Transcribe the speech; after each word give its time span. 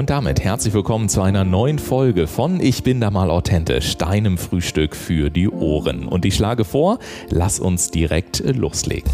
Und 0.00 0.08
damit 0.08 0.40
herzlich 0.40 0.72
willkommen 0.72 1.10
zu 1.10 1.20
einer 1.20 1.44
neuen 1.44 1.78
Folge 1.78 2.26
von 2.26 2.58
Ich 2.58 2.82
bin 2.82 3.02
da 3.02 3.10
mal 3.10 3.30
authentisch, 3.30 3.98
deinem 3.98 4.38
Frühstück 4.38 4.96
für 4.96 5.28
die 5.28 5.50
Ohren. 5.50 6.08
Und 6.08 6.24
ich 6.24 6.36
schlage 6.36 6.64
vor, 6.64 6.98
lass 7.28 7.60
uns 7.60 7.90
direkt 7.90 8.42
loslegen. 8.56 9.12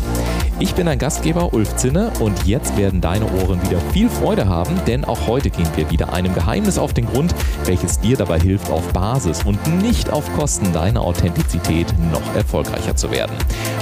Ich 0.58 0.74
bin 0.74 0.87
dein 0.87 0.98
Gastgeber 0.98 1.53
Ulf 1.53 1.76
Zinne 1.76 2.11
und 2.19 2.46
jetzt 2.46 2.79
werden 2.79 3.03
deine 3.03 3.26
Ohren 3.26 3.62
wieder 3.62 3.79
viel 3.92 4.08
Freude 4.08 4.48
haben, 4.48 4.80
denn 4.87 5.04
auch 5.04 5.26
heute 5.26 5.51
gehen 5.51 5.69
wir 5.76 5.90
wieder 5.90 6.14
einem 6.14 6.35
Geheimnis 6.35 6.78
auf 6.78 6.94
den 6.94 7.04
Grund, 7.04 7.35
welches 7.67 8.01
dir 8.01 8.17
dabei 8.17 8.40
hilft, 8.40 8.71
auf 8.71 8.90
Basis 8.95 9.45
und 9.45 9.58
nicht 9.82 10.08
auf 10.08 10.32
Kosten 10.35 10.72
deiner 10.72 11.03
Authentizität 11.03 11.88
noch 12.10 12.35
erfolgreicher 12.35 12.96
zu 12.96 13.10
werden. 13.10 13.37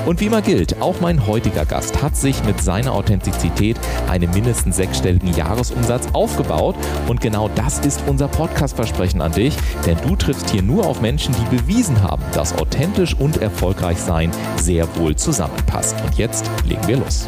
Und 0.04 0.20
wie 0.20 0.26
immer 0.26 0.42
gilt, 0.42 0.82
auch 0.82 1.00
mein 1.00 1.28
heutiger 1.28 1.64
Gast 1.64 2.02
hat 2.02 2.16
sich 2.16 2.42
mit 2.42 2.60
seiner 2.60 2.92
Authentizität 2.92 3.78
einen 4.10 4.32
mindestens 4.32 4.74
sechsstelligen 4.74 5.32
Jahresumsatz 5.32 6.08
aufgebaut 6.12 6.74
und 7.06 7.20
genau 7.20 7.48
das 7.54 7.78
ist 7.86 8.02
unser 8.08 8.26
Podcast-Versprechen 8.26 9.22
an 9.22 9.30
dich, 9.30 9.54
denn 9.86 9.96
du 10.04 10.16
triffst 10.16 10.50
hier 10.50 10.62
nur 10.62 10.86
auf 10.86 11.00
Menschen, 11.00 11.36
die 11.36 11.56
bewiesen 11.56 12.02
haben, 12.02 12.24
dass 12.32 12.58
authentisch 12.58 13.14
und 13.14 13.40
erfolgreich 13.40 13.98
sein 13.98 14.32
sehr 14.56 14.88
wohl 14.96 15.14
zusammenpasst. 15.14 15.94
Und 16.04 16.18
jetzt 16.18 16.50
legen 16.66 16.86
wir 16.86 16.96
los. 16.98 17.26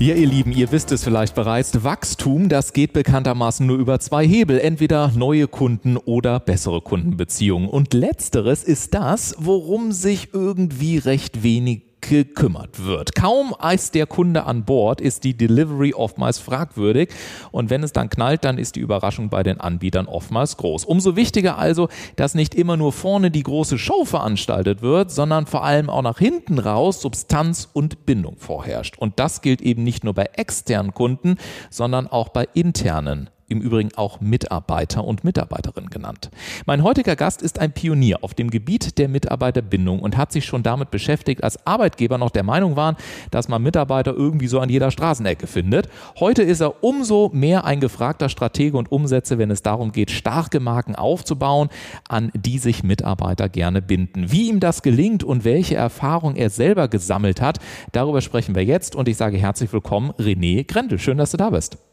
Ja, 0.00 0.14
ihr 0.14 0.28
Lieben, 0.28 0.52
ihr 0.52 0.70
wisst 0.70 0.92
es 0.92 1.02
vielleicht 1.02 1.34
bereits, 1.34 1.82
Wachstum, 1.82 2.48
das 2.48 2.72
geht 2.72 2.92
bekanntermaßen 2.92 3.66
nur 3.66 3.78
über 3.78 3.98
zwei 3.98 4.24
Hebel, 4.24 4.60
entweder 4.60 5.10
neue 5.16 5.48
Kunden 5.48 5.96
oder 5.96 6.38
bessere 6.38 6.80
Kundenbeziehungen. 6.80 7.68
Und 7.68 7.94
letzteres 7.94 8.62
ist 8.62 8.94
das, 8.94 9.34
worum 9.38 9.90
sich 9.90 10.32
irgendwie 10.32 10.98
recht 10.98 11.42
wenig 11.42 11.87
gekümmert 12.08 12.84
wird. 12.84 13.14
Kaum 13.14 13.54
ist 13.72 13.94
der 13.94 14.06
Kunde 14.06 14.44
an 14.44 14.64
Bord, 14.64 15.00
ist 15.00 15.24
die 15.24 15.36
Delivery 15.36 15.92
oftmals 15.94 16.38
fragwürdig 16.38 17.10
und 17.50 17.70
wenn 17.70 17.82
es 17.82 17.92
dann 17.92 18.08
knallt, 18.08 18.44
dann 18.44 18.58
ist 18.58 18.76
die 18.76 18.80
Überraschung 18.80 19.28
bei 19.28 19.42
den 19.42 19.60
Anbietern 19.60 20.06
oftmals 20.06 20.56
groß. 20.56 20.84
Umso 20.84 21.16
wichtiger 21.16 21.58
also, 21.58 21.88
dass 22.16 22.34
nicht 22.34 22.54
immer 22.54 22.76
nur 22.76 22.92
vorne 22.92 23.30
die 23.30 23.42
große 23.42 23.78
Show 23.78 24.04
veranstaltet 24.04 24.82
wird, 24.82 25.10
sondern 25.10 25.46
vor 25.46 25.64
allem 25.64 25.90
auch 25.90 26.02
nach 26.02 26.18
hinten 26.18 26.58
raus 26.58 27.00
Substanz 27.00 27.68
und 27.72 28.06
Bindung 28.06 28.36
vorherrscht. 28.38 28.96
Und 28.98 29.18
das 29.18 29.42
gilt 29.42 29.60
eben 29.60 29.84
nicht 29.84 30.04
nur 30.04 30.14
bei 30.14 30.30
externen 30.34 30.94
Kunden, 30.94 31.36
sondern 31.70 32.06
auch 32.06 32.30
bei 32.30 32.48
internen 32.54 33.30
im 33.48 33.60
Übrigen 33.60 33.90
auch 33.96 34.20
Mitarbeiter 34.20 35.04
und 35.04 35.24
Mitarbeiterinnen 35.24 35.90
genannt. 35.90 36.30
Mein 36.66 36.82
heutiger 36.82 37.16
Gast 37.16 37.42
ist 37.42 37.58
ein 37.58 37.72
Pionier 37.72 38.18
auf 38.22 38.34
dem 38.34 38.50
Gebiet 38.50 38.98
der 38.98 39.08
Mitarbeiterbindung 39.08 40.00
und 40.00 40.16
hat 40.16 40.32
sich 40.32 40.44
schon 40.44 40.62
damit 40.62 40.90
beschäftigt, 40.90 41.42
als 41.42 41.66
Arbeitgeber 41.66 42.18
noch 42.18 42.30
der 42.30 42.42
Meinung 42.42 42.76
waren, 42.76 42.96
dass 43.30 43.48
man 43.48 43.62
Mitarbeiter 43.62 44.14
irgendwie 44.14 44.48
so 44.48 44.60
an 44.60 44.68
jeder 44.68 44.90
Straßenecke 44.90 45.46
findet. 45.46 45.88
Heute 46.20 46.42
ist 46.42 46.60
er 46.60 46.82
umso 46.84 47.30
mehr 47.32 47.64
ein 47.64 47.80
gefragter 47.80 48.28
Stratege 48.28 48.76
und 48.76 48.92
Umsetzer, 48.92 49.38
wenn 49.38 49.50
es 49.50 49.62
darum 49.62 49.92
geht, 49.92 50.10
starke 50.10 50.60
Marken 50.60 50.94
aufzubauen, 50.94 51.68
an 52.08 52.30
die 52.34 52.58
sich 52.58 52.82
Mitarbeiter 52.82 53.48
gerne 53.48 53.82
binden. 53.82 54.30
Wie 54.30 54.48
ihm 54.48 54.60
das 54.60 54.82
gelingt 54.82 55.24
und 55.24 55.44
welche 55.44 55.76
Erfahrung 55.76 56.36
er 56.36 56.50
selber 56.50 56.88
gesammelt 56.88 57.40
hat, 57.40 57.58
darüber 57.92 58.20
sprechen 58.20 58.54
wir 58.54 58.64
jetzt 58.64 58.94
und 58.94 59.08
ich 59.08 59.16
sage 59.16 59.38
herzlich 59.38 59.72
willkommen, 59.72 60.12
René 60.12 60.66
Grendel. 60.66 60.98
Schön, 60.98 61.18
dass 61.18 61.30
du 61.30 61.36
da 61.36 61.50
bist. 61.50 61.87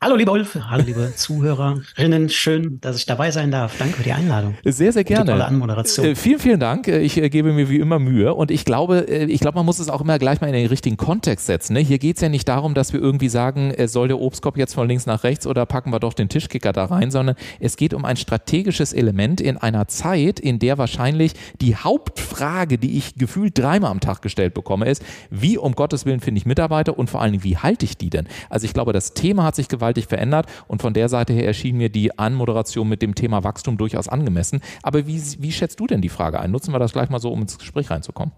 Hallo 0.00 0.14
lieber 0.14 0.30
Ulf, 0.30 0.56
hallo 0.70 0.84
liebe 0.86 1.12
Zuhörerinnen, 1.16 2.28
schön, 2.28 2.80
dass 2.80 2.94
ich 2.96 3.04
dabei 3.04 3.32
sein 3.32 3.50
darf. 3.50 3.76
Danke 3.78 3.96
für 3.96 4.04
die 4.04 4.12
Einladung. 4.12 4.54
Sehr, 4.64 4.92
sehr 4.92 5.02
gerne. 5.02 5.32
Tolle 5.32 5.44
Anmoderation. 5.44 6.06
Äh, 6.06 6.14
vielen, 6.14 6.38
vielen 6.38 6.60
Dank. 6.60 6.86
Äh, 6.86 7.00
ich 7.00 7.16
äh, 7.16 7.28
gebe 7.28 7.52
mir 7.52 7.68
wie 7.68 7.78
immer 7.78 7.98
Mühe 7.98 8.32
und 8.32 8.52
ich 8.52 8.64
glaube, 8.64 9.00
ich 9.00 9.40
glaube, 9.40 9.56
man 9.56 9.66
muss 9.66 9.80
es 9.80 9.88
auch 9.88 10.00
immer 10.00 10.20
gleich 10.20 10.40
mal 10.40 10.46
in 10.46 10.52
den 10.52 10.68
richtigen 10.68 10.96
Kontext 10.96 11.46
setzen. 11.46 11.72
Ne? 11.72 11.80
Hier 11.80 11.98
geht 11.98 12.14
es 12.14 12.22
ja 12.22 12.28
nicht 12.28 12.48
darum, 12.48 12.74
dass 12.74 12.92
wir 12.92 13.00
irgendwie 13.00 13.28
sagen, 13.28 13.74
soll 13.86 14.06
der 14.06 14.20
Obstkorb 14.20 14.56
jetzt 14.56 14.74
von 14.74 14.86
links 14.86 15.06
nach 15.06 15.24
rechts 15.24 15.48
oder 15.48 15.66
packen 15.66 15.90
wir 15.90 15.98
doch 15.98 16.14
den 16.14 16.28
Tischkicker 16.28 16.72
da 16.72 16.84
rein, 16.84 17.10
sondern 17.10 17.34
es 17.58 17.76
geht 17.76 17.92
um 17.92 18.04
ein 18.04 18.16
strategisches 18.16 18.92
Element 18.92 19.40
in 19.40 19.56
einer 19.56 19.88
Zeit, 19.88 20.38
in 20.38 20.60
der 20.60 20.78
wahrscheinlich 20.78 21.32
die 21.60 21.74
Hauptfrage, 21.74 22.78
die 22.78 22.98
ich 22.98 23.16
gefühlt 23.16 23.58
dreimal 23.58 23.90
am 23.90 23.98
Tag 23.98 24.22
gestellt 24.22 24.54
bekomme, 24.54 24.88
ist, 24.88 25.02
wie 25.30 25.58
um 25.58 25.72
Gottes 25.72 26.06
Willen 26.06 26.20
finde 26.20 26.38
ich 26.38 26.46
Mitarbeiter 26.46 26.96
und 26.96 27.10
vor 27.10 27.20
allen 27.20 27.32
Dingen, 27.32 27.42
wie 27.42 27.56
halte 27.56 27.84
ich 27.84 27.98
die 27.98 28.10
denn? 28.10 28.28
Also 28.48 28.64
ich 28.64 28.72
glaube, 28.72 28.92
das 28.92 29.12
Thema 29.12 29.42
hat 29.42 29.56
sich 29.56 29.66
gewaltig 29.66 29.87
gewaltig 29.88 30.06
verändert 30.06 30.46
und 30.66 30.82
von 30.82 30.92
der 30.92 31.08
Seite 31.08 31.32
her 31.32 31.46
erschien 31.46 31.76
mir 31.76 31.88
die 31.88 32.18
Anmoderation 32.18 32.88
mit 32.88 33.00
dem 33.00 33.14
Thema 33.14 33.44
Wachstum 33.44 33.78
durchaus 33.78 34.08
angemessen. 34.08 34.60
Aber 34.82 35.06
wie, 35.06 35.20
wie 35.38 35.52
schätzt 35.52 35.80
du 35.80 35.86
denn 35.86 36.02
die 36.02 36.08
Frage 36.08 36.40
ein? 36.40 36.50
Nutzen 36.50 36.72
wir 36.72 36.78
das 36.78 36.92
gleich 36.92 37.08
mal 37.08 37.20
so, 37.20 37.30
um 37.30 37.42
ins 37.42 37.58
Gespräch 37.58 37.90
reinzukommen. 37.90 38.34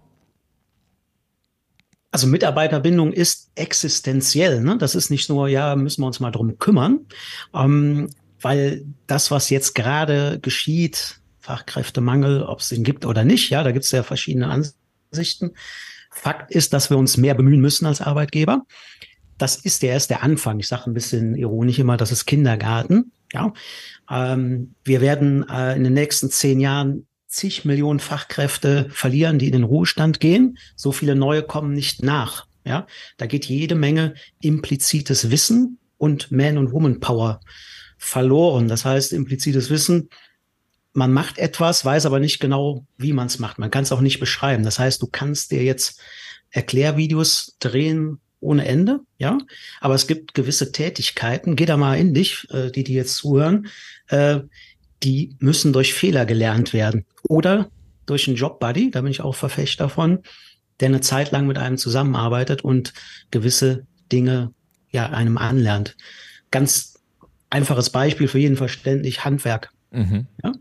Also 2.11 2.27
Mitarbeiterbindung 2.27 3.13
ist 3.13 3.51
existenziell. 3.55 4.61
Ne? 4.61 4.77
Das 4.77 4.95
ist 4.95 5.11
nicht 5.11 5.29
nur, 5.29 5.47
ja, 5.47 5.75
müssen 5.75 6.01
wir 6.01 6.07
uns 6.07 6.19
mal 6.19 6.31
drum 6.31 6.57
kümmern, 6.57 7.05
ähm, 7.53 8.09
weil 8.41 8.85
das, 9.07 9.31
was 9.31 9.49
jetzt 9.49 9.75
gerade 9.75 10.39
geschieht, 10.41 11.21
Fachkräftemangel, 11.39 12.43
ob 12.43 12.59
es 12.59 12.71
ihn 12.71 12.83
gibt 12.83 13.05
oder 13.05 13.23
nicht, 13.23 13.49
ja, 13.49 13.63
da 13.63 13.71
gibt 13.71 13.85
es 13.85 13.91
ja 13.91 14.03
verschiedene 14.03 14.47
Ansichten. 15.11 15.51
Fakt 16.11 16.51
ist, 16.51 16.73
dass 16.73 16.89
wir 16.89 16.97
uns 16.97 17.17
mehr 17.17 17.33
bemühen 17.33 17.61
müssen 17.61 17.85
als 17.85 18.01
Arbeitgeber 18.01 18.65
das 19.41 19.55
ist 19.55 19.81
der 19.81 19.93
erst 19.93 20.09
der 20.09 20.23
Anfang. 20.23 20.59
Ich 20.59 20.67
sage 20.67 20.89
ein 20.89 20.93
bisschen 20.93 21.35
ironisch 21.35 21.79
immer, 21.79 21.97
das 21.97 22.11
ist 22.11 22.25
Kindergarten. 22.25 23.11
Ja, 23.33 23.53
ähm, 24.09 24.75
wir 24.83 25.01
werden 25.01 25.47
äh, 25.49 25.75
in 25.75 25.83
den 25.83 25.93
nächsten 25.93 26.29
zehn 26.29 26.59
Jahren 26.59 27.07
zig 27.27 27.63
Millionen 27.63 27.99
Fachkräfte 27.99 28.89
verlieren, 28.91 29.39
die 29.39 29.47
in 29.47 29.53
den 29.53 29.63
Ruhestand 29.63 30.19
gehen. 30.19 30.57
So 30.75 30.91
viele 30.91 31.15
neue 31.15 31.43
kommen 31.43 31.73
nicht 31.73 32.03
nach. 32.03 32.45
Ja, 32.65 32.85
da 33.17 33.25
geht 33.25 33.45
jede 33.45 33.75
Menge 33.75 34.13
implizites 34.41 35.31
Wissen 35.31 35.79
und 35.97 36.31
Man- 36.31 36.57
und 36.57 36.71
Woman-Power 36.71 37.39
verloren. 37.97 38.67
Das 38.67 38.85
heißt, 38.85 39.13
implizites 39.13 39.69
Wissen, 39.69 40.09
man 40.93 41.13
macht 41.13 41.37
etwas, 41.37 41.85
weiß 41.85 42.05
aber 42.05 42.19
nicht 42.19 42.39
genau, 42.39 42.85
wie 42.97 43.13
man 43.13 43.27
es 43.27 43.39
macht. 43.39 43.59
Man 43.59 43.71
kann 43.71 43.83
es 43.83 43.91
auch 43.91 44.01
nicht 44.01 44.19
beschreiben. 44.19 44.63
Das 44.63 44.77
heißt, 44.77 45.01
du 45.01 45.07
kannst 45.07 45.51
dir 45.51 45.63
jetzt 45.63 45.99
Erklärvideos 46.49 47.55
drehen, 47.59 48.19
ohne 48.41 48.65
Ende, 48.65 48.99
ja. 49.17 49.37
Aber 49.79 49.95
es 49.95 50.07
gibt 50.07 50.33
gewisse 50.33 50.71
Tätigkeiten, 50.71 51.55
geh 51.55 51.65
da 51.65 51.77
mal 51.77 51.97
in 51.97 52.13
dich, 52.13 52.47
äh, 52.51 52.71
die 52.71 52.83
die 52.83 52.93
jetzt 52.93 53.15
zuhören, 53.15 53.67
äh, 54.07 54.41
die 55.03 55.35
müssen 55.39 55.73
durch 55.73 55.93
Fehler 55.93 56.25
gelernt 56.25 56.73
werden. 56.73 57.05
Oder 57.23 57.69
durch 58.05 58.27
einen 58.27 58.37
Jobbuddy, 58.37 58.91
da 58.91 59.01
bin 59.01 59.11
ich 59.11 59.21
auch 59.21 59.35
Verfechter 59.35 59.85
davon, 59.85 60.19
der 60.79 60.89
eine 60.89 61.01
Zeit 61.01 61.31
lang 61.31 61.47
mit 61.47 61.57
einem 61.57 61.77
zusammenarbeitet 61.77 62.63
und 62.63 62.93
gewisse 63.29 63.85
Dinge 64.11 64.53
ja 64.89 65.09
einem 65.09 65.37
anlernt. 65.37 65.95
Ganz 66.49 66.99
einfaches 67.49 67.89
Beispiel 67.91 68.27
für 68.27 68.39
jeden 68.39 68.57
verständlich, 68.57 69.23
Handwerk. 69.23 69.71
Mhm. 69.91 70.27
Ja? 70.43 70.53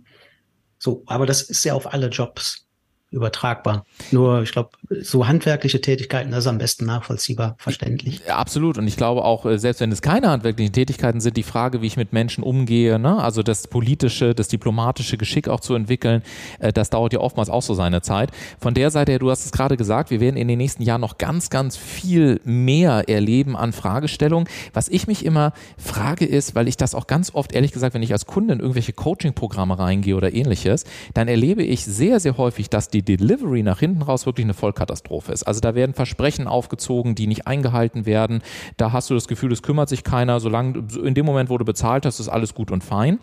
So, 0.78 1.02
aber 1.06 1.26
das 1.26 1.42
ist 1.42 1.64
ja 1.64 1.74
auf 1.74 1.92
alle 1.92 2.08
Jobs 2.08 2.66
übertragbar. 3.10 3.84
Nur, 4.12 4.42
ich 4.42 4.52
glaube, 4.52 4.70
so 5.02 5.26
handwerkliche 5.26 5.80
Tätigkeiten, 5.80 6.30
das 6.30 6.40
ist 6.40 6.46
am 6.46 6.58
besten 6.58 6.86
nachvollziehbar, 6.86 7.56
verständlich. 7.58 8.20
Ja, 8.26 8.36
absolut. 8.36 8.78
Und 8.78 8.86
ich 8.86 8.96
glaube 8.96 9.24
auch, 9.24 9.46
äh, 9.46 9.58
selbst 9.58 9.80
wenn 9.80 9.90
es 9.90 10.00
keine 10.00 10.30
handwerklichen 10.30 10.72
Tätigkeiten 10.72 11.20
sind, 11.20 11.36
die 11.36 11.42
Frage, 11.42 11.82
wie 11.82 11.86
ich 11.86 11.96
mit 11.96 12.12
Menschen 12.12 12.44
umgehe, 12.44 13.00
ne? 13.00 13.20
also 13.20 13.42
das 13.42 13.66
politische, 13.66 14.34
das 14.34 14.46
diplomatische 14.46 15.16
Geschick 15.16 15.48
auch 15.48 15.60
zu 15.60 15.74
entwickeln, 15.74 16.22
äh, 16.60 16.72
das 16.72 16.90
dauert 16.90 17.12
ja 17.12 17.18
oftmals 17.18 17.50
auch 17.50 17.62
so 17.62 17.74
seine 17.74 18.00
Zeit. 18.00 18.30
Von 18.60 18.74
der 18.74 18.90
Seite 18.90 19.12
her, 19.12 19.18
du 19.18 19.30
hast 19.30 19.44
es 19.44 19.50
gerade 19.50 19.76
gesagt, 19.76 20.10
wir 20.10 20.20
werden 20.20 20.36
in 20.36 20.46
den 20.46 20.58
nächsten 20.58 20.84
Jahren 20.84 21.00
noch 21.00 21.18
ganz, 21.18 21.50
ganz 21.50 21.76
viel 21.76 22.40
mehr 22.44 23.08
erleben 23.08 23.56
an 23.56 23.72
Fragestellungen. 23.72 24.48
Was 24.72 24.88
ich 24.88 25.08
mich 25.08 25.24
immer 25.24 25.52
frage 25.78 26.26
ist, 26.26 26.54
weil 26.54 26.68
ich 26.68 26.76
das 26.76 26.94
auch 26.94 27.08
ganz 27.08 27.34
oft, 27.34 27.52
ehrlich 27.52 27.72
gesagt, 27.72 27.94
wenn 27.94 28.02
ich 28.02 28.12
als 28.12 28.26
Kunde 28.26 28.54
in 28.54 28.60
irgendwelche 28.60 28.92
Coaching-Programme 28.92 29.78
reingehe 29.80 30.14
oder 30.14 30.32
ähnliches, 30.32 30.84
dann 31.14 31.26
erlebe 31.26 31.64
ich 31.64 31.84
sehr, 31.84 32.20
sehr 32.20 32.36
häufig, 32.36 32.70
dass 32.70 32.88
die 32.88 32.99
die 33.02 33.16
Delivery 33.16 33.62
nach 33.62 33.80
hinten 33.80 34.02
raus 34.02 34.26
wirklich 34.26 34.44
eine 34.44 34.54
Vollkatastrophe 34.54 35.32
ist. 35.32 35.44
Also 35.44 35.60
da 35.60 35.74
werden 35.74 35.94
Versprechen 35.94 36.46
aufgezogen, 36.46 37.14
die 37.14 37.26
nicht 37.26 37.46
eingehalten 37.46 38.06
werden. 38.06 38.42
Da 38.76 38.92
hast 38.92 39.10
du 39.10 39.14
das 39.14 39.28
Gefühl, 39.28 39.52
es 39.52 39.62
kümmert 39.62 39.88
sich 39.88 40.04
keiner. 40.04 40.40
Solange 40.40 40.84
in 41.02 41.14
dem 41.14 41.26
Moment, 41.26 41.50
wo 41.50 41.58
du 41.58 41.64
bezahlt 41.64 42.06
hast, 42.06 42.20
ist 42.20 42.28
alles 42.28 42.54
gut 42.54 42.70
und 42.70 42.84
fein. 42.84 43.18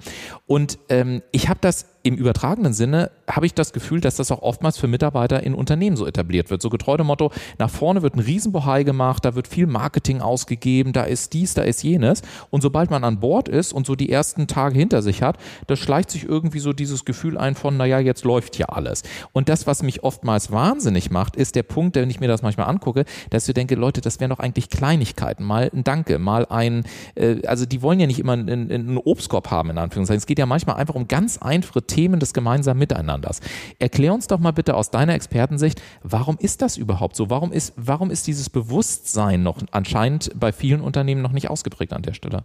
Und 0.46 0.80
ähm, 0.90 1.22
ich 1.32 1.50
habe 1.50 1.60
das 1.62 1.97
im 2.08 2.16
übertragenen 2.16 2.74
Sinne 2.74 3.12
habe 3.30 3.46
ich 3.46 3.54
das 3.54 3.74
Gefühl, 3.74 4.00
dass 4.00 4.16
das 4.16 4.32
auch 4.32 4.42
oftmals 4.42 4.78
für 4.78 4.88
Mitarbeiter 4.88 5.44
in 5.44 5.54
Unternehmen 5.54 5.98
so 5.98 6.08
etabliert 6.08 6.50
wird. 6.50 6.62
So 6.62 6.70
getreu 6.70 6.96
dem 6.96 7.08
Motto, 7.08 7.32
nach 7.60 7.70
vorne 7.70 8.02
wird 8.02 8.16
ein 8.16 8.22
Riesenbohai 8.22 8.84
gemacht, 8.84 9.26
da 9.26 9.36
wird 9.36 9.48
viel 9.48 9.68
Marketing 9.68 10.22
ausgegeben, 10.22 10.94
da 10.94 11.04
ist 11.04 11.34
dies, 11.34 11.54
da 11.54 11.64
ist 11.64 11.84
jenes. 11.84 12.22
Und 12.50 12.62
sobald 12.62 12.90
man 12.92 13.04
an 13.04 13.20
Bord 13.20 13.50
ist 13.50 13.74
und 13.74 13.86
so 13.86 13.96
die 13.96 14.10
ersten 14.10 14.48
Tage 14.48 14.80
hinter 14.80 15.02
sich 15.02 15.22
hat, 15.22 15.38
da 15.68 15.76
schleicht 15.76 16.10
sich 16.10 16.24
irgendwie 16.24 16.60
so 16.60 16.72
dieses 16.72 17.04
Gefühl 17.04 17.38
ein 17.38 17.56
von, 17.56 17.76
naja, 17.76 18.00
jetzt 18.00 18.24
läuft 18.24 18.58
ja 18.58 18.68
alles. 18.68 19.04
Und 19.34 19.50
das, 19.50 19.68
was 19.68 19.84
mich 19.84 20.04
oftmals 20.04 20.50
wahnsinnig 20.52 21.12
macht, 21.12 21.36
ist 21.36 21.56
der 21.56 21.64
Punkt, 21.64 21.98
wenn 21.98 22.10
ich 22.10 22.22
mir 22.22 22.30
das 22.30 22.42
manchmal 22.42 22.68
angucke, 22.68 23.04
dass 23.32 23.50
ich 23.50 23.54
denke, 23.54 23.76
Leute, 23.76 24.00
das 24.00 24.22
wären 24.22 24.30
doch 24.30 24.40
eigentlich 24.40 24.70
Kleinigkeiten. 24.70 25.44
Mal 25.44 25.70
ein 25.74 25.84
Danke, 25.84 26.20
mal 26.20 26.46
ein, 26.46 26.86
äh, 27.16 27.46
also 27.46 27.66
die 27.66 27.82
wollen 27.82 28.00
ja 28.00 28.08
nicht 28.08 28.20
immer 28.20 28.34
einen, 28.34 28.72
einen 28.72 28.98
Obstkorb 28.98 29.52
haben, 29.52 29.72
in 29.72 29.78
Anführungszeichen. 29.78 30.20
Es 30.20 30.26
geht 30.26 30.40
ja 30.40 30.46
manchmal 30.46 30.78
einfach 30.78 30.96
um 30.96 31.10
ganz 31.10 31.38
einfache 31.38 31.82
Themen 31.82 31.97
Themen 31.98 32.20
des 32.20 32.32
gemeinsamen 32.32 32.78
Miteinanders. 32.78 33.42
Erklär 33.80 34.14
uns 34.14 34.28
doch 34.28 34.38
mal 34.38 34.52
bitte 34.52 34.76
aus 34.76 34.92
deiner 34.92 35.16
Expertensicht, 35.16 35.82
warum 36.04 36.38
ist 36.40 36.62
das 36.62 36.78
überhaupt 36.78 37.16
so? 37.16 37.32
Warum 37.32 37.52
ist, 37.52 37.74
warum 37.76 38.12
ist 38.12 38.28
dieses 38.28 38.52
Bewusstsein 38.52 39.42
noch 39.42 39.64
anscheinend 39.72 40.30
bei 40.40 40.52
vielen 40.52 40.82
Unternehmen 40.82 41.24
noch 41.24 41.32
nicht 41.32 41.50
ausgeprägt 41.50 41.94
an 41.94 42.04
der 42.04 42.14
Stelle? 42.14 42.44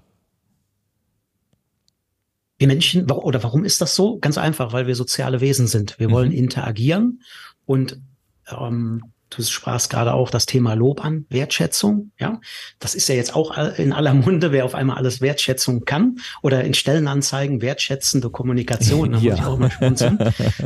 Wir 2.57 2.67
Menschen, 2.67 3.11
oder 3.11 3.43
warum 3.43 3.67
ist 3.67 3.83
das 3.83 3.95
so? 3.95 4.19
Ganz 4.21 4.39
einfach, 4.39 4.73
weil 4.73 4.87
wir 4.87 4.95
soziale 4.97 5.43
Wesen 5.43 5.67
sind. 5.67 5.99
Wir 5.99 6.09
mhm. 6.09 6.13
wollen 6.13 6.33
interagieren 6.33 7.21
und 7.67 8.01
ähm, 8.49 9.03
du 9.37 9.43
sprachst 9.43 9.91
gerade 9.91 10.15
auch 10.15 10.31
das 10.31 10.47
Thema 10.47 10.75
Lob 10.75 11.05
an, 11.05 11.27
Wertschätzung, 11.29 12.13
ja. 12.19 12.41
Das 12.79 12.95
ist 12.95 13.09
ja 13.09 13.15
jetzt 13.15 13.35
auch 13.35 13.57
in 13.79 13.93
aller 13.93 14.15
Munde, 14.15 14.53
wer 14.53 14.65
auf 14.65 14.75
einmal 14.75 14.97
alles 14.97 15.21
Wertschätzung 15.21 15.85
kann 15.85 16.17
oder 16.43 16.65
in 16.65 16.75
Stellenanzeigen 16.75 17.63
wertschätzende 17.63 18.31
Kommunikation, 18.31 19.13
da 19.13 19.19
ja. 19.21 19.31
muss 19.31 19.41
ich 19.41 19.47
auch 19.47 19.59
mal 19.59 19.71
schmunzeln. 19.71 20.19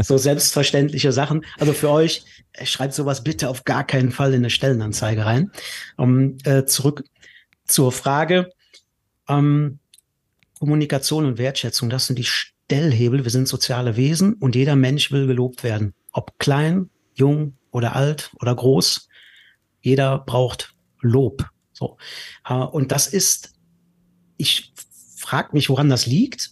so 0.03 0.19
selbstverständliche 0.19 1.13
Sachen. 1.13 1.45
Also 1.59 1.73
für 1.73 1.91
euch, 1.91 2.25
äh, 2.53 2.67
schreibt 2.67 2.95
sowas 2.95 3.23
bitte 3.23 3.49
auf 3.49 3.65
gar 3.65 3.85
keinen 3.85 4.11
Fall 4.11 4.31
in 4.31 4.41
eine 4.41 4.51
Stellenanzeige 4.51 5.25
rein. 5.25 5.51
Um, 5.97 6.37
äh, 6.45 6.65
zurück 6.65 7.05
zur 7.65 7.93
Frage, 7.93 8.51
ähm, 9.29 9.79
Kommunikation 10.59 11.27
und 11.27 11.39
Wertschätzung, 11.39 11.91
das 11.91 12.07
sind 12.07 12.19
die 12.19 12.25
Stellhebel. 12.25 13.25
Wir 13.25 13.31
sind 13.31 13.49
soziale 13.49 13.97
Wesen 13.97 14.35
und 14.35 14.55
jeder 14.55 14.77
Mensch 14.77 15.13
will 15.13 15.27
gelobt 15.27 15.63
werden. 15.63 15.95
Ob 16.13 16.39
klein, 16.39 16.91
jung, 17.15 17.55
oder 17.77 17.95
alt 17.95 18.31
oder 18.41 18.55
groß. 18.55 19.09
Jeder 19.83 20.19
braucht 20.19 20.75
Lob. 21.03 21.45
So. 21.73 21.99
Äh, 22.49 22.55
und 22.55 22.91
das 22.91 23.07
ist, 23.07 23.53
ich 24.39 24.73
frage 25.17 25.51
mich, 25.53 25.69
woran 25.69 25.91
das 25.91 26.07
liegt, 26.07 26.51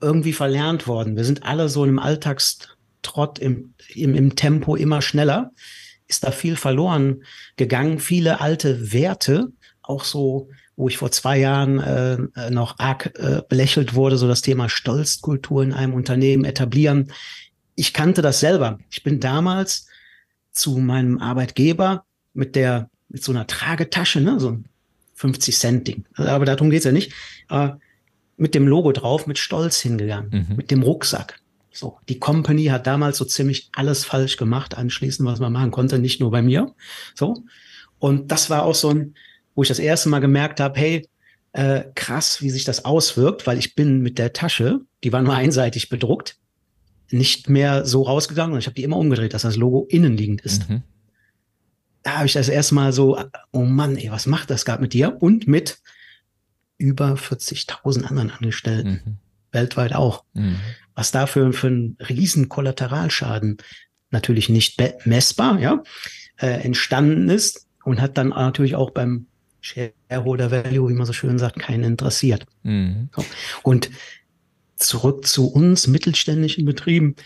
irgendwie 0.00 0.32
verlernt 0.32 0.86
worden. 0.86 1.16
Wir 1.16 1.24
sind 1.24 1.42
alle 1.42 1.68
so 1.68 1.84
im 1.84 1.98
Alltagstrott, 1.98 3.38
im, 3.38 3.74
im, 3.94 4.14
im 4.14 4.36
Tempo 4.36 4.76
immer 4.76 5.02
schneller. 5.02 5.50
Ist 6.06 6.24
da 6.24 6.30
viel 6.30 6.56
verloren 6.56 7.24
gegangen. 7.56 7.98
Viele 7.98 8.40
alte 8.40 8.92
Werte, 8.92 9.52
auch 9.82 10.04
so, 10.04 10.48
wo 10.76 10.88
ich 10.88 10.96
vor 10.96 11.10
zwei 11.10 11.38
Jahren 11.38 11.78
äh, 11.78 12.50
noch 12.50 12.78
arg 12.78 13.12
äh, 13.18 13.42
belächelt 13.48 13.94
wurde, 13.94 14.16
so 14.16 14.26
das 14.26 14.40
Thema 14.40 14.68
Stolzkultur 14.68 15.62
in 15.62 15.72
einem 15.72 15.92
Unternehmen 15.92 16.44
etablieren. 16.44 17.12
Ich 17.74 17.92
kannte 17.92 18.22
das 18.22 18.40
selber. 18.40 18.78
Ich 18.90 19.02
bin 19.02 19.20
damals 19.20 19.89
zu 20.52 20.78
meinem 20.78 21.18
Arbeitgeber 21.18 22.04
mit 22.34 22.56
der, 22.56 22.90
mit 23.08 23.22
so 23.22 23.32
einer 23.32 23.46
Tragetasche, 23.46 24.20
ne, 24.20 24.40
so 24.40 24.50
ein 24.50 24.64
50 25.14 25.56
Cent 25.56 25.88
Ding. 25.88 26.04
Aber 26.14 26.44
darum 26.44 26.70
geht's 26.70 26.84
ja 26.84 26.92
nicht. 26.92 27.12
Äh, 27.50 27.70
mit 28.36 28.54
dem 28.54 28.66
Logo 28.66 28.92
drauf, 28.92 29.26
mit 29.26 29.38
Stolz 29.38 29.80
hingegangen, 29.80 30.46
mhm. 30.48 30.56
mit 30.56 30.70
dem 30.70 30.82
Rucksack. 30.82 31.38
So, 31.72 31.98
die 32.08 32.18
Company 32.18 32.64
hat 32.64 32.86
damals 32.86 33.18
so 33.18 33.24
ziemlich 33.24 33.68
alles 33.74 34.04
falsch 34.04 34.38
gemacht, 34.38 34.76
anschließend, 34.76 35.28
was 35.28 35.40
man 35.40 35.52
machen 35.52 35.70
konnte, 35.70 35.98
nicht 35.98 36.20
nur 36.20 36.30
bei 36.30 36.42
mir. 36.42 36.74
So. 37.14 37.44
Und 37.98 38.32
das 38.32 38.48
war 38.48 38.64
auch 38.64 38.74
so 38.74 38.88
ein, 38.90 39.14
wo 39.54 39.62
ich 39.62 39.68
das 39.68 39.78
erste 39.78 40.08
Mal 40.08 40.20
gemerkt 40.20 40.58
habe, 40.58 40.80
hey, 40.80 41.08
äh, 41.52 41.84
krass, 41.94 42.40
wie 42.40 42.50
sich 42.50 42.64
das 42.64 42.84
auswirkt, 42.84 43.46
weil 43.46 43.58
ich 43.58 43.74
bin 43.74 44.00
mit 44.00 44.18
der 44.18 44.32
Tasche, 44.32 44.80
die 45.04 45.12
war 45.12 45.20
nur 45.22 45.34
einseitig 45.34 45.88
bedruckt, 45.90 46.38
nicht 47.12 47.48
mehr 47.48 47.84
so 47.84 48.02
rausgegangen 48.02 48.52
und 48.52 48.58
ich 48.58 48.66
habe 48.66 48.74
die 48.74 48.82
immer 48.82 48.96
umgedreht, 48.96 49.34
dass 49.34 49.42
das 49.42 49.56
Logo 49.56 49.86
innenliegend 49.88 50.40
ist. 50.42 50.68
Mhm. 50.68 50.82
Da 52.02 52.16
habe 52.16 52.26
ich 52.26 52.32
das 52.32 52.48
erstmal 52.48 52.92
so, 52.92 53.18
oh 53.52 53.64
Mann, 53.64 53.96
ey, 53.96 54.10
was 54.10 54.26
macht 54.26 54.50
das 54.50 54.64
gerade 54.64 54.82
mit 54.82 54.94
dir? 54.94 55.20
Und 55.20 55.46
mit 55.46 55.78
über 56.78 57.14
40.000 57.14 58.04
anderen 58.04 58.30
Angestellten. 58.30 59.00
Mhm. 59.04 59.16
Weltweit 59.52 59.94
auch. 59.94 60.24
Mhm. 60.32 60.56
Was 60.94 61.10
dafür 61.10 61.52
für 61.52 61.66
einen 61.66 61.96
riesen 62.08 62.48
Kollateralschaden 62.48 63.58
natürlich 64.10 64.48
nicht 64.48 64.82
messbar, 65.04 65.60
ja, 65.60 65.82
äh, 66.36 66.62
entstanden 66.64 67.28
ist 67.28 67.66
und 67.84 68.00
hat 68.00 68.16
dann 68.16 68.30
natürlich 68.30 68.76
auch 68.76 68.90
beim 68.90 69.26
Shareholder 69.60 70.50
Value, 70.50 70.88
wie 70.88 70.94
man 70.94 71.06
so 71.06 71.12
schön 71.12 71.38
sagt, 71.38 71.58
keinen 71.58 71.84
interessiert. 71.84 72.46
Mhm. 72.62 73.10
So. 73.14 73.24
Und 73.62 73.90
zurück 74.82 75.26
zu 75.26 75.48
uns 75.48 75.86
mittelständischen 75.86 76.64
Betrieben. 76.64 77.16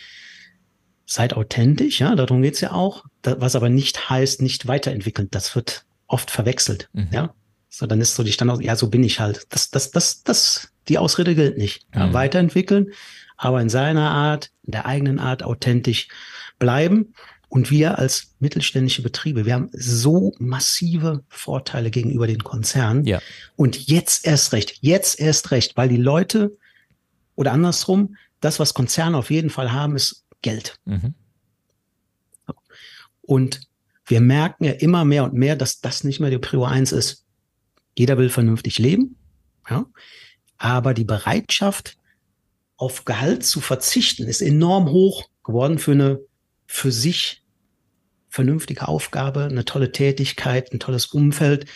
Seid 1.07 1.35
authentisch, 1.35 2.01
ja, 2.01 2.15
darum 2.15 2.43
geht's 2.43 2.61
ja 2.61 2.73
auch. 2.73 3.05
was 3.23 3.57
aber 3.57 3.69
nicht 3.69 4.09
heißt, 4.09 4.41
nicht 4.41 4.67
weiterentwickeln. 4.67 5.29
Das 5.31 5.55
wird 5.55 5.85
oft 6.07 6.31
verwechselt, 6.31 6.89
mhm. 6.93 7.09
ja. 7.13 7.35
So, 7.69 7.87
dann 7.87 8.01
ist 8.01 8.15
so 8.15 8.23
die 8.23 8.31
Standard, 8.31 8.63
ja, 8.63 8.77
so 8.77 8.89
bin 8.89 9.03
ich 9.03 9.19
halt. 9.19 9.47
Das, 9.51 9.69
das, 9.69 9.91
das, 9.91 10.23
das, 10.23 10.69
die 10.87 10.97
Ausrede 10.97 11.35
gilt 11.35 11.59
nicht. 11.59 11.87
Ja, 11.93 12.07
mhm. 12.07 12.13
Weiterentwickeln, 12.13 12.93
aber 13.37 13.61
in 13.61 13.69
seiner 13.69 14.11
Art, 14.11 14.51
in 14.63 14.73
der 14.73 14.87
eigenen 14.87 15.19
Art 15.19 15.43
authentisch 15.43 16.09
bleiben. 16.59 17.15
Und 17.49 17.71
wir 17.71 17.99
als 17.99 18.35
mittelständische 18.41 19.03
Betriebe, 19.03 19.45
wir 19.45 19.55
haben 19.55 19.71
so 19.73 20.35
massive 20.39 21.23
Vorteile 21.29 21.91
gegenüber 21.91 22.27
den 22.27 22.43
Konzernen. 22.43 23.05
Ja. 23.05 23.21
Und 23.55 23.89
jetzt 23.89 24.27
erst 24.27 24.53
recht, 24.53 24.79
jetzt 24.81 25.21
erst 25.21 25.51
recht, 25.51 25.77
weil 25.77 25.89
die 25.89 25.97
Leute 25.97 26.57
oder 27.35 27.53
andersrum, 27.53 28.17
das, 28.41 28.61
was 28.61 28.75
Konzerne 28.75 29.17
auf 29.17 29.31
jeden 29.31 29.51
Fall 29.51 29.73
haben, 29.73 29.97
ist 29.97 30.25
Geld. 30.43 30.79
Mhm. 30.85 31.15
Und 33.23 33.61
wir 34.07 34.21
merken 34.21 34.65
ja 34.65 34.73
immer 34.73 35.05
mehr 35.05 35.25
und 35.25 35.35
mehr, 35.35 35.57
dass 35.57 35.81
das 35.81 36.05
nicht 36.05 36.21
mehr 36.21 36.31
die 36.31 36.39
Prio 36.39 36.65
1 36.65 36.93
ist. 36.93 37.25
Jeder 37.97 38.19
will 38.19 38.29
vernünftig 38.29 38.79
leben, 38.79 39.17
ja, 39.71 39.87
aber 40.59 40.95
die 40.95 41.05
Bereitschaft, 41.05 41.97
auf 42.77 43.05
Gehalt 43.05 43.45
zu 43.45 43.61
verzichten, 43.61 44.25
ist 44.25 44.43
enorm 44.43 44.91
hoch 44.91 45.29
geworden 45.45 45.79
für 45.79 45.93
eine 45.93 46.21
für 46.67 46.91
sich 46.91 47.43
vernünftige 48.29 48.89
Aufgabe, 48.89 49.45
eine 49.45 49.65
tolle 49.65 49.93
Tätigkeit, 49.93 50.73
ein 50.73 50.81
tolles 50.81 51.07
Umfeld. 51.07 51.67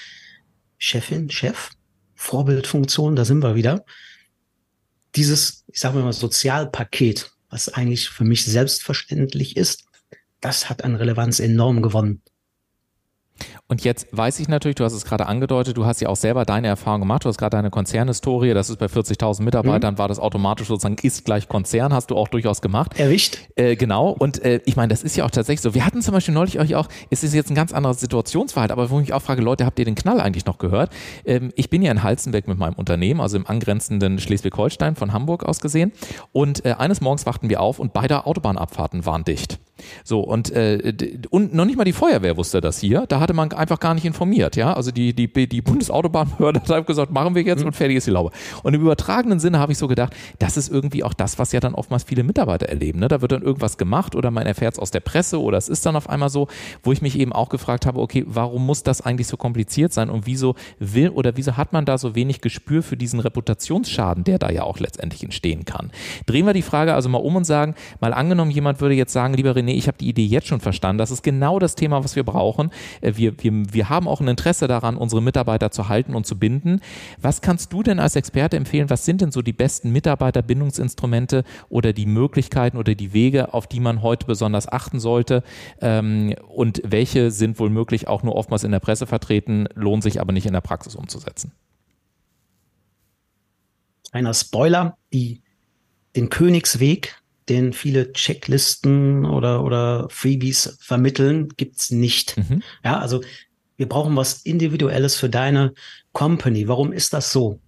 Chefin, 0.77 1.31
Chef, 1.31 1.71
Vorbildfunktion, 2.17 3.15
da 3.15 3.25
sind 3.25 3.43
wir 3.43 3.55
wieder 3.55 3.85
dieses, 5.19 5.65
ich 5.67 5.81
sage 5.81 5.99
mal, 5.99 6.13
Sozialpaket, 6.13 7.33
was 7.51 7.69
eigentlich 7.69 8.09
für 8.09 8.25
mich 8.25 8.45
selbstverständlich 8.45 9.57
ist, 9.57 9.85
das 10.41 10.71
hat 10.71 10.85
an 10.85 10.95
Relevanz 10.95 11.41
enorm 11.41 11.83
gewonnen. 11.83 12.23
Und 13.71 13.85
jetzt 13.85 14.07
weiß 14.13 14.41
ich 14.41 14.49
natürlich, 14.49 14.77
du 14.77 14.85
hast 14.85 14.95
es 14.95 15.05
gerade 15.05 15.27
angedeutet, 15.27 15.77
du 15.77 15.85
hast 15.85 16.01
ja 16.01 16.09
auch 16.09 16.17
selber 16.17 16.47
deine 16.47 16.69
Erfahrung 16.69 17.01
gemacht, 17.01 17.27
du 17.27 17.29
hast 17.29 17.37
gerade 17.37 17.55
deine 17.55 17.69
Konzernhistorie, 17.69 18.55
das 18.55 18.71
ist 18.71 18.79
bei 18.79 18.87
40.000 18.87 19.43
Mitarbeitern, 19.43 19.93
mhm. 19.93 19.99
war 19.99 20.09
das 20.09 20.19
automatisch 20.19 20.69
sozusagen 20.69 20.97
ist 21.03 21.27
gleich 21.27 21.49
Konzern, 21.49 21.93
hast 21.93 22.11
du 22.11 22.17
auch 22.17 22.29
durchaus 22.29 22.63
gemacht. 22.63 22.99
Erwischt. 22.99 23.41
Äh, 23.57 23.77
genau, 23.77 24.09
und 24.09 24.43
äh, 24.43 24.63
ich 24.65 24.77
meine, 24.77 24.89
das 24.89 25.03
ist 25.03 25.19
ja 25.19 25.27
auch 25.27 25.31
tatsächlich 25.31 25.61
so. 25.61 25.75
Wir 25.75 25.85
hatten 25.85 26.01
zum 26.01 26.15
Beispiel 26.15 26.33
neulich 26.33 26.59
euch 26.59 26.77
auch, 26.77 26.89
es 27.11 27.23
ist 27.23 27.35
jetzt 27.35 27.51
ein 27.51 27.55
ganz 27.55 27.75
anderes 27.75 28.01
Situationsverhalten, 28.01 28.73
aber 28.73 28.89
wo 28.89 29.01
ich 29.01 29.09
mich 29.09 29.13
auch 29.13 29.21
frage, 29.21 29.43
Leute, 29.43 29.67
habt 29.67 29.79
ihr 29.79 29.85
den 29.85 29.97
Knall 29.97 30.19
eigentlich 30.19 30.47
noch 30.47 30.57
gehört? 30.57 30.91
Ähm, 31.27 31.53
ich 31.55 31.69
bin 31.69 31.83
ja 31.83 31.93
in 31.93 32.03
Halzenbeck 32.03 32.49
mit 32.49 32.57
meinem 32.57 32.75
Unternehmen, 32.75 33.21
also 33.21 33.37
im 33.37 33.47
angrenzenden 33.47 34.19
Schleswig-Holstein 34.19 34.97
von 34.97 35.13
Hamburg 35.13 35.45
aus 35.45 35.61
gesehen 35.61 35.93
und 36.33 36.65
äh, 36.65 36.73
eines 36.79 37.03
Morgens 37.03 37.27
wachten 37.27 37.51
wir 37.51 37.61
auf 37.61 37.81
und 37.81 37.93
beide 37.93 38.25
Autobahnabfahrten 38.25 39.05
waren 39.05 39.25
dicht. 39.25 39.59
So, 40.05 40.21
und, 40.21 40.51
äh, 40.51 40.93
und 41.31 41.55
noch 41.55 41.65
nicht 41.65 41.77
mal 41.77 41.85
die 41.85 41.93
Feuerwehr 41.93 42.37
wusste 42.37 42.61
das 42.61 42.79
hier. 42.79 43.07
Da 43.09 43.21
hatte 43.21 43.35
man 43.35 43.49
einfach 43.59 43.81
gar 43.81 43.95
nicht 43.95 44.05
informiert. 44.05 44.57
Ja? 44.57 44.73
Also 44.75 44.91
die, 44.91 45.13
die, 45.15 45.49
die 45.49 45.63
Bundesautobahnbehörde 45.63 46.63
hat 46.69 46.87
gesagt, 46.87 47.13
machen 47.13 47.35
wir 47.35 47.43
jetzt 47.43 47.65
und 47.65 47.75
fertig 47.75 47.97
ist 47.97 48.07
die 48.07 48.11
Laube. 48.11 48.31
Und 48.63 48.75
im 48.75 48.81
übertragenen 48.81 49.41
Sinne 49.41 49.59
habe 49.59 49.73
ich 49.73 49.79
so 49.79 49.89
gedacht, 49.89 50.15
das 50.39 50.57
ist 50.57 50.71
irgendwie 50.71 51.05
auch 51.05 51.15
das, 51.15 51.39
was 51.39 51.53
ja 51.53 51.61
dann 51.61 51.75
oftmals 51.75 52.05
viele 52.05 52.23
Mitarbeiter 52.23 52.69
erleben. 52.69 53.01
Ne? 53.01 53.09
Da 53.09 53.21
wird 53.21 53.33
dann 53.33 53.43
irgendwas 53.43 53.79
gemacht 53.79 54.15
oder 54.15 54.31
man 54.31 54.47
erfährt 54.47 54.75
es 54.75 54.79
aus 54.79 54.91
der 54.91 55.01
Presse 55.01 55.41
oder 55.41 55.59
es 55.59 55.69
ist 55.69 55.85
dann 55.87 55.97
auf 55.97 56.09
einmal 56.09 56.31
so, 56.31 56.49
wo 56.83 56.93
ich 56.93 57.03
mich 57.03 57.19
eben 57.19 57.33
auch 57.33 57.49
gefragt 57.49 57.87
habe, 57.87 58.01
okay, 58.01 58.25
warum 58.27 58.67
muss 58.67 58.83
das 58.83 59.01
eigentlich 59.01 59.27
so 59.27 59.37
kompliziert 59.37 59.93
sein 59.93 60.11
und 60.11 60.27
wieso 60.27 60.55
will 60.79 61.11
oder 61.11 61.37
wieso 61.37 61.57
hat 61.57 61.73
man 61.73 61.85
da 61.85 61.99
so 61.99 62.15
wenig 62.15 62.41
Gespür 62.41 62.83
für 62.83 62.97
diesen 62.97 63.21
Reputationsschaden, 63.21 64.25
der 64.25 64.39
da 64.39 64.51
ja 64.51 64.63
auch 64.63 64.79
letztendlich 64.79 65.23
entstehen 65.23 65.65
kann. 65.65 65.91
Drehen 66.27 66.47
wir 66.47 66.53
die 66.53 66.63
Frage 66.63 66.95
also 66.95 67.09
mal 67.09 67.19
um 67.19 67.37
und 67.37 67.45
sagen, 67.45 67.75
mal 68.01 68.13
angenommen, 68.13 68.51
jemand 68.51 68.81
würde 68.81 68.95
jetzt 68.95 69.13
sagen, 69.13 69.35
lieber 69.35 69.53
René, 69.53 69.73
ich 69.73 69.89
habe 69.89 69.99
die 69.99 70.09
Idee 70.09 70.25
jetzt 70.25 70.47
schon 70.47 70.61
verstanden. 70.61 70.99
Das 70.99 71.11
ist 71.11 71.23
genau 71.23 71.59
das 71.59 71.75
Thema, 71.75 72.05
was 72.05 72.17
wir 72.17 72.25
brauchen. 72.25 72.71
Äh, 73.01 73.13
wir, 73.17 73.33
wir, 73.43 73.48
wir 73.53 73.89
haben 73.89 74.09
auch 74.09 74.21
ein 74.21 74.29
Interesse 74.29 74.69
daran, 74.69 74.97
unsere 74.97 75.23
Mitarbeiter 75.23 75.71
zu 75.71 75.89
halten 75.89 76.15
und 76.15 76.27
zu 76.27 76.39
binden. 76.39 76.81
Was 77.21 77.41
kannst 77.41 77.73
du 77.73 77.83
denn 77.83 77.99
als 77.99 78.17
Experte 78.17 78.57
empfehlen? 78.57 78.91
Was 78.91 79.05
sind 79.05 79.21
denn 79.21 79.33
so 79.33 79.43
die 79.43 79.53
besten 79.53 79.91
Mitarbeiterbindungsinstrumente 79.93 81.45
oder 81.69 81.93
die 81.93 82.07
Möglichkeiten 82.07 82.77
oder 82.77 82.95
die 82.95 83.13
Wege, 83.13 83.55
auf 83.55 83.67
die 83.67 83.81
man 83.81 84.03
heute 84.03 84.27
besonders 84.27 84.71
achten 84.71 85.01
sollte? 85.01 85.43
Ähm, 85.81 86.35
und 86.49 86.83
welche 86.85 87.31
sind 87.31 87.59
wohl 87.59 87.71
möglich 87.71 88.09
auch 88.09 88.23
nur 88.23 88.35
oftmals 88.35 88.65
in 88.65 88.73
der 88.73 88.81
Presse 88.81 89.07
vertreten, 89.07 89.69
lohnen 89.75 90.03
sich 90.03 90.21
aber 90.21 90.33
nicht 90.33 90.47
in 90.47 90.53
der 90.53 90.61
Praxis 90.61 90.95
umzusetzen? 90.95 91.53
Einer 94.13 94.35
Spoiler, 94.35 94.97
die, 95.13 95.43
den 96.17 96.31
Königsweg 96.31 97.18
den 97.49 97.73
viele 97.73 98.13
Checklisten 98.13 99.25
oder, 99.25 99.65
oder 99.65 100.09
Freebies 100.11 100.77
vermitteln, 100.81 101.49
gibt's 101.57 101.91
nicht. 101.91 102.37
Mhm. 102.37 102.63
Ja, 102.85 102.99
also 102.99 103.23
wir 103.77 103.89
brauchen 103.89 104.17
was 104.17 104.43
Individuelles 104.43 105.15
für 105.15 105.31
deine 105.31 105.73
Company. 106.13 106.67
Warum 106.67 106.93
ist 106.93 107.13
das 107.13 107.33
so? 107.33 107.61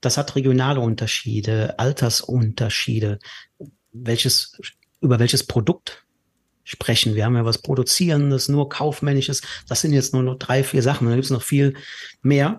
Das 0.00 0.16
hat 0.16 0.36
regionale 0.36 0.80
Unterschiede, 0.80 1.78
Altersunterschiede. 1.78 3.18
welches, 3.92 4.58
über 5.00 5.18
welches 5.18 5.44
Produkt 5.44 6.04
sprechen. 6.62 7.14
Wir 7.14 7.24
haben 7.24 7.36
ja 7.36 7.44
was 7.44 7.58
Produzierendes, 7.58 8.48
nur 8.48 8.68
Kaufmännisches. 8.68 9.42
Das 9.68 9.80
sind 9.80 9.92
jetzt 9.92 10.12
nur 10.12 10.22
noch 10.22 10.36
drei, 10.38 10.64
vier 10.64 10.82
Sachen. 10.82 11.06
Da 11.06 11.14
gibt 11.14 11.24
es 11.24 11.30
noch 11.30 11.42
viel 11.42 11.74
mehr. 12.22 12.58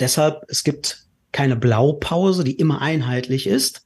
Deshalb, 0.00 0.42
es 0.48 0.64
gibt 0.64 1.06
keine 1.32 1.56
Blaupause, 1.56 2.44
die 2.44 2.56
immer 2.56 2.80
einheitlich 2.80 3.46
ist. 3.46 3.85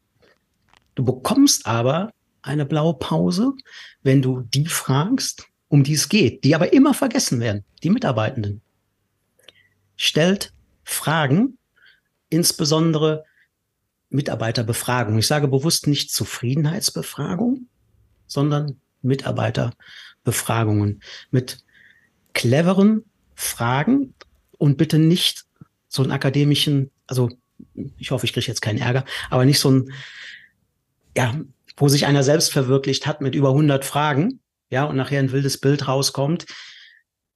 Du 1.00 1.07
bekommst 1.07 1.64
aber 1.64 2.12
eine 2.42 2.66
Blaupause, 2.66 3.54
wenn 4.02 4.21
du 4.21 4.42
die 4.42 4.66
fragst, 4.66 5.47
um 5.69 5.83
die 5.83 5.95
es 5.95 6.11
geht, 6.11 6.45
die 6.45 6.54
aber 6.54 6.75
immer 6.75 6.92
vergessen 6.92 7.40
werden, 7.40 7.64
die 7.83 7.88
Mitarbeitenden. 7.88 8.61
Stellt 9.97 10.52
Fragen, 10.85 11.57
insbesondere 12.28 13.25
Mitarbeiterbefragung. 14.11 15.16
Ich 15.16 15.26
sage 15.26 15.49
bewusst 15.49 15.87
nicht 15.87 16.12
Zufriedenheitsbefragung, 16.12 17.69
sondern 18.26 18.78
Mitarbeiterbefragungen 19.00 21.02
mit 21.30 21.64
cleveren 22.35 23.07
Fragen 23.35 24.12
und 24.59 24.76
bitte 24.76 24.99
nicht 24.99 25.47
so 25.88 26.02
einen 26.02 26.12
akademischen, 26.12 26.90
also 27.07 27.30
ich 27.97 28.11
hoffe, 28.11 28.26
ich 28.26 28.35
kriege 28.35 28.47
jetzt 28.47 28.61
keinen 28.61 28.80
Ärger, 28.80 29.07
aber 29.30 29.47
nicht 29.47 29.61
so 29.61 29.71
ein, 29.71 29.90
ja, 31.16 31.40
wo 31.76 31.88
sich 31.88 32.06
einer 32.06 32.22
selbst 32.22 32.52
verwirklicht 32.52 33.06
hat 33.06 33.20
mit 33.20 33.34
über 33.34 33.50
100 33.50 33.84
Fragen, 33.84 34.40
ja, 34.70 34.84
und 34.84 34.96
nachher 34.96 35.18
ein 35.18 35.32
wildes 35.32 35.58
Bild 35.58 35.88
rauskommt. 35.88 36.46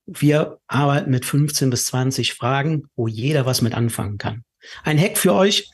Wir 0.06 0.58
arbeiten 0.66 1.10
mit 1.10 1.24
15 1.24 1.70
bis 1.70 1.86
20 1.86 2.34
Fragen, 2.34 2.84
wo 2.94 3.08
jeder 3.08 3.46
was 3.46 3.62
mit 3.62 3.74
anfangen 3.74 4.18
kann. 4.18 4.44
Ein 4.82 4.98
Hack 4.98 5.18
für 5.18 5.34
euch. 5.34 5.70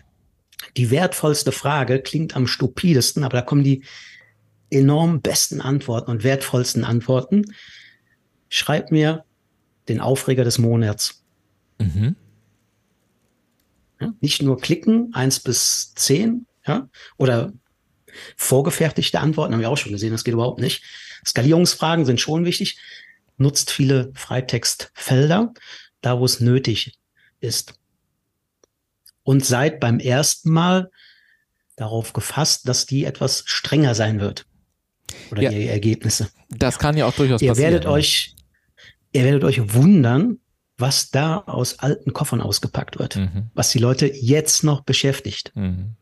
Die 0.76 0.90
wertvollste 0.90 1.52
Frage 1.52 2.00
klingt 2.00 2.36
am 2.36 2.46
stupidesten, 2.46 3.24
aber 3.24 3.38
da 3.38 3.42
kommen 3.42 3.64
die 3.64 3.84
enorm 4.70 5.20
besten 5.20 5.60
Antworten 5.60 6.10
und 6.10 6.22
wertvollsten 6.22 6.84
Antworten. 6.84 7.54
Schreib 8.48 8.90
mir 8.90 9.24
den 9.88 10.00
Aufreger 10.00 10.44
des 10.44 10.58
Monats. 10.58 11.24
Mhm. 11.78 12.14
Ja, 14.00 14.12
nicht 14.20 14.42
nur 14.42 14.60
klicken, 14.60 15.12
eins 15.12 15.40
bis 15.40 15.92
zehn, 15.94 16.46
ja, 16.66 16.88
oder 17.16 17.52
vorgefertigte 18.36 19.20
Antworten, 19.20 19.52
haben 19.52 19.60
wir 19.60 19.70
auch 19.70 19.76
schon 19.76 19.92
gesehen, 19.92 20.12
das 20.12 20.24
geht 20.24 20.34
überhaupt 20.34 20.60
nicht. 20.60 20.82
Skalierungsfragen 21.26 22.04
sind 22.04 22.20
schon 22.20 22.44
wichtig. 22.44 22.78
Nutzt 23.36 23.70
viele 23.70 24.12
Freitextfelder, 24.14 25.52
da 26.00 26.18
wo 26.18 26.24
es 26.24 26.40
nötig 26.40 26.98
ist. 27.40 27.74
Und 29.22 29.44
seid 29.44 29.80
beim 29.80 29.98
ersten 29.98 30.50
Mal 30.50 30.90
darauf 31.76 32.12
gefasst, 32.12 32.68
dass 32.68 32.86
die 32.86 33.04
etwas 33.04 33.42
strenger 33.46 33.94
sein 33.94 34.20
wird 34.20 34.46
oder 35.30 35.42
ja, 35.42 35.50
die 35.50 35.66
Ergebnisse. 35.66 36.28
Das 36.50 36.78
kann 36.78 36.96
ja 36.96 37.06
auch 37.06 37.14
durchaus 37.14 37.40
ihr 37.40 37.50
passieren. 37.50 37.72
Werdet 37.72 37.86
euch, 37.88 38.34
ihr 39.12 39.24
werdet 39.24 39.44
euch 39.44 39.74
wundern, 39.74 40.38
was 40.76 41.10
da 41.10 41.38
aus 41.38 41.78
alten 41.78 42.12
Koffern 42.12 42.40
ausgepackt 42.40 42.98
wird, 42.98 43.16
mhm. 43.16 43.50
was 43.54 43.70
die 43.70 43.78
Leute 43.78 44.06
jetzt 44.06 44.64
noch 44.64 44.82
beschäftigt. 44.82 45.52
Mhm 45.54 45.96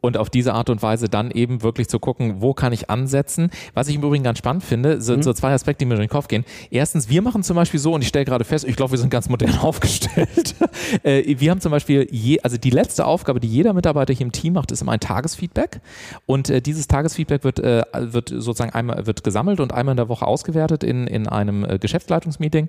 und 0.00 0.16
auf 0.16 0.30
diese 0.30 0.54
Art 0.54 0.70
und 0.70 0.82
Weise 0.82 1.08
dann 1.08 1.30
eben 1.30 1.62
wirklich 1.62 1.88
zu 1.88 1.98
gucken, 1.98 2.40
wo 2.40 2.54
kann 2.54 2.72
ich 2.72 2.90
ansetzen. 2.90 3.50
Was 3.74 3.88
ich 3.88 3.96
im 3.96 4.02
Übrigen 4.02 4.24
ganz 4.24 4.38
spannend 4.38 4.64
finde, 4.64 5.00
sind 5.00 5.18
mhm. 5.18 5.22
so 5.22 5.32
zwei 5.32 5.52
Aspekte, 5.52 5.84
die 5.84 5.88
mir 5.88 5.96
durch 5.96 6.08
den 6.08 6.12
Kopf 6.12 6.28
gehen. 6.28 6.44
Erstens, 6.70 7.08
wir 7.08 7.22
machen 7.22 7.42
zum 7.42 7.56
Beispiel 7.56 7.80
so, 7.80 7.94
und 7.94 8.02
ich 8.02 8.08
stelle 8.08 8.24
gerade 8.24 8.44
fest, 8.44 8.64
ich 8.64 8.76
glaube, 8.76 8.92
wir 8.92 8.98
sind 8.98 9.10
ganz 9.10 9.28
modern 9.28 9.58
aufgestellt. 9.62 10.54
Äh, 11.02 11.36
wir 11.38 11.50
haben 11.50 11.60
zum 11.60 11.70
Beispiel, 11.70 12.08
je, 12.10 12.40
also 12.40 12.56
die 12.56 12.70
letzte 12.70 13.06
Aufgabe, 13.06 13.38
die 13.38 13.48
jeder 13.48 13.72
Mitarbeiter 13.72 14.12
hier 14.12 14.26
im 14.26 14.32
Team 14.32 14.54
macht, 14.54 14.72
ist 14.72 14.82
immer 14.82 14.92
ein 14.92 15.00
Tagesfeedback. 15.00 15.80
Und 16.26 16.50
äh, 16.50 16.60
dieses 16.60 16.88
Tagesfeedback 16.88 17.44
wird, 17.44 17.60
äh, 17.60 17.82
wird 17.94 18.28
sozusagen 18.28 18.72
einmal 18.72 19.06
wird 19.06 19.22
gesammelt 19.22 19.60
und 19.60 19.72
einmal 19.72 19.92
in 19.92 19.96
der 19.96 20.08
Woche 20.08 20.26
ausgewertet 20.26 20.82
in, 20.82 21.06
in 21.06 21.28
einem 21.28 21.64
äh, 21.64 21.78
Geschäftsleitungsmeeting. 21.78 22.68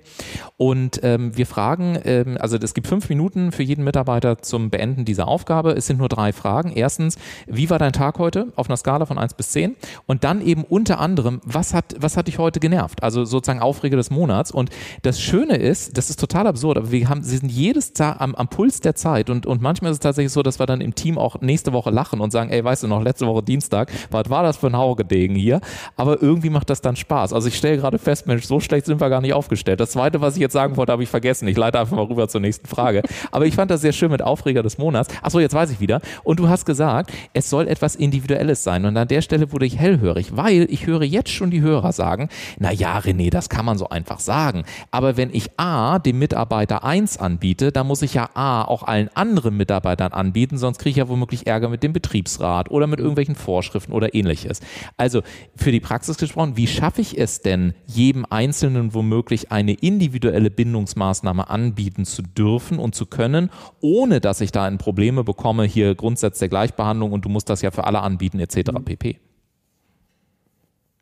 Und 0.56 1.00
ähm, 1.02 1.36
wir 1.36 1.46
fragen, 1.46 1.98
ähm, 2.04 2.36
also 2.38 2.56
es 2.56 2.74
gibt 2.74 2.86
fünf 2.86 3.08
Minuten 3.08 3.52
für 3.52 3.62
jeden 3.62 3.84
Mitarbeiter 3.84 4.38
zum 4.38 4.70
Beenden 4.70 5.04
dieser 5.04 5.28
Aufgabe. 5.28 5.72
Es 5.72 5.86
sind 5.86 5.98
nur 5.98 6.08
drei 6.08 6.32
Fragen. 6.32 6.72
Erstens, 6.74 7.16
wie 7.46 7.70
war 7.70 7.78
dein 7.78 7.92
Tag 7.92 8.18
heute 8.18 8.48
auf 8.56 8.68
einer 8.68 8.76
Skala 8.76 9.06
von 9.06 9.18
1 9.18 9.34
bis 9.34 9.50
10? 9.50 9.76
Und 10.06 10.24
dann 10.24 10.40
eben 10.40 10.64
unter 10.64 11.00
anderem, 11.00 11.40
was 11.44 11.74
hat, 11.74 11.94
was 11.98 12.16
hat 12.16 12.28
dich 12.28 12.38
heute 12.38 12.60
genervt? 12.60 13.02
Also 13.02 13.24
sozusagen 13.24 13.60
Aufreger 13.60 13.96
des 13.96 14.10
Monats. 14.10 14.50
Und 14.50 14.70
das 15.02 15.20
Schöne 15.20 15.56
ist, 15.56 15.96
das 15.96 16.10
ist 16.10 16.20
total 16.20 16.46
absurd, 16.46 16.78
aber 16.78 16.90
wir 16.90 17.08
haben, 17.08 17.22
sie 17.22 17.36
sind 17.36 17.50
jedes 17.50 17.92
Tag 17.92 18.20
am, 18.20 18.34
am 18.34 18.48
Puls 18.48 18.80
der 18.80 18.94
Zeit 18.94 19.30
und, 19.30 19.46
und 19.46 19.62
manchmal 19.62 19.90
ist 19.90 19.96
es 19.96 20.00
tatsächlich 20.00 20.32
so, 20.32 20.42
dass 20.42 20.58
wir 20.58 20.66
dann 20.66 20.80
im 20.80 20.94
Team 20.94 21.18
auch 21.18 21.40
nächste 21.40 21.72
Woche 21.72 21.90
lachen 21.90 22.20
und 22.20 22.30
sagen, 22.30 22.50
ey, 22.50 22.62
weißt 22.62 22.82
du 22.82 22.88
noch, 22.88 23.02
letzte 23.02 23.26
Woche 23.26 23.42
Dienstag, 23.42 23.90
was 24.10 24.28
war 24.30 24.42
das 24.42 24.56
für 24.56 24.68
ein 24.68 24.76
Haugedegen 24.76 25.36
hier? 25.36 25.60
Aber 25.96 26.22
irgendwie 26.22 26.50
macht 26.50 26.70
das 26.70 26.80
dann 26.80 26.96
Spaß. 26.96 27.32
Also 27.32 27.48
ich 27.48 27.56
stelle 27.56 27.76
gerade 27.78 27.98
fest, 27.98 28.26
Mensch, 28.26 28.44
so 28.44 28.60
schlecht 28.60 28.86
sind 28.86 29.00
wir 29.00 29.08
gar 29.08 29.20
nicht 29.20 29.32
aufgestellt. 29.32 29.80
Das 29.80 29.90
zweite, 29.90 30.20
was 30.20 30.34
ich 30.34 30.40
jetzt 30.40 30.52
sagen 30.52 30.76
wollte, 30.76 30.92
habe 30.92 31.02
ich 31.02 31.08
vergessen. 31.08 31.48
Ich 31.48 31.56
leite 31.56 31.78
einfach 31.78 31.96
mal 31.96 32.04
rüber 32.04 32.28
zur 32.28 32.40
nächsten 32.40 32.66
Frage. 32.66 33.02
Aber 33.30 33.46
ich 33.46 33.54
fand 33.54 33.70
das 33.70 33.80
sehr 33.80 33.92
schön 33.92 34.10
mit 34.10 34.22
Aufreger 34.22 34.62
des 34.62 34.78
Monats. 34.78 35.08
Achso, 35.22 35.38
jetzt 35.40 35.54
weiß 35.54 35.70
ich 35.70 35.80
wieder. 35.80 36.00
Und 36.24 36.38
du 36.38 36.48
hast 36.48 36.64
gesagt, 36.64 37.11
es 37.32 37.50
soll 37.50 37.68
etwas 37.68 37.96
Individuelles 37.96 38.64
sein. 38.64 38.84
Und 38.84 38.96
an 38.96 39.08
der 39.08 39.22
Stelle 39.22 39.52
wurde 39.52 39.66
ich 39.66 39.78
hellhörig, 39.78 40.36
weil 40.36 40.66
ich 40.70 40.86
höre 40.86 41.02
jetzt 41.02 41.30
schon 41.30 41.50
die 41.50 41.60
Hörer 41.60 41.92
sagen, 41.92 42.28
na 42.58 42.72
ja, 42.72 42.98
René, 42.98 43.30
das 43.30 43.48
kann 43.48 43.64
man 43.64 43.78
so 43.78 43.88
einfach 43.88 44.20
sagen. 44.20 44.64
Aber 44.90 45.16
wenn 45.16 45.30
ich 45.32 45.50
A 45.58 45.98
dem 45.98 46.18
Mitarbeiter 46.18 46.84
1 46.84 47.18
anbiete, 47.18 47.72
dann 47.72 47.86
muss 47.86 48.02
ich 48.02 48.14
ja 48.14 48.30
A 48.34 48.62
auch 48.62 48.82
allen 48.82 49.08
anderen 49.14 49.56
Mitarbeitern 49.56 50.12
anbieten, 50.12 50.58
sonst 50.58 50.78
kriege 50.78 50.90
ich 50.90 50.96
ja 50.96 51.08
womöglich 51.08 51.46
Ärger 51.46 51.68
mit 51.68 51.82
dem 51.82 51.92
Betriebsrat 51.92 52.70
oder 52.70 52.86
mit 52.86 52.98
irgendwelchen 52.98 53.34
Vorschriften 53.34 53.92
oder 53.92 54.14
ähnliches. 54.14 54.60
Also 54.96 55.22
für 55.56 55.72
die 55.72 55.80
Praxis 55.80 56.16
gesprochen, 56.16 56.56
wie 56.56 56.66
schaffe 56.66 57.00
ich 57.00 57.18
es 57.18 57.40
denn, 57.40 57.74
jedem 57.86 58.24
Einzelnen 58.28 58.94
womöglich 58.94 59.50
eine 59.50 59.72
individuelle 59.72 60.50
Bindungsmaßnahme 60.50 61.50
anbieten 61.50 62.04
zu 62.04 62.22
dürfen 62.22 62.78
und 62.78 62.94
zu 62.94 63.06
können, 63.06 63.50
ohne 63.80 64.20
dass 64.20 64.40
ich 64.40 64.52
da 64.52 64.68
in 64.68 64.78
Probleme 64.78 65.24
bekomme, 65.24 65.64
hier 65.64 65.94
Grundsatz 65.94 66.38
der 66.38 66.48
Gleichbehandlung 66.48 67.01
und 67.10 67.24
du 67.24 67.28
musst 67.28 67.48
das 67.48 67.62
ja 67.62 67.72
für 67.72 67.84
alle 67.84 68.00
anbieten 68.00 68.38
etc. 68.38 68.70
Mhm. 68.70 68.84
pp. 68.84 69.18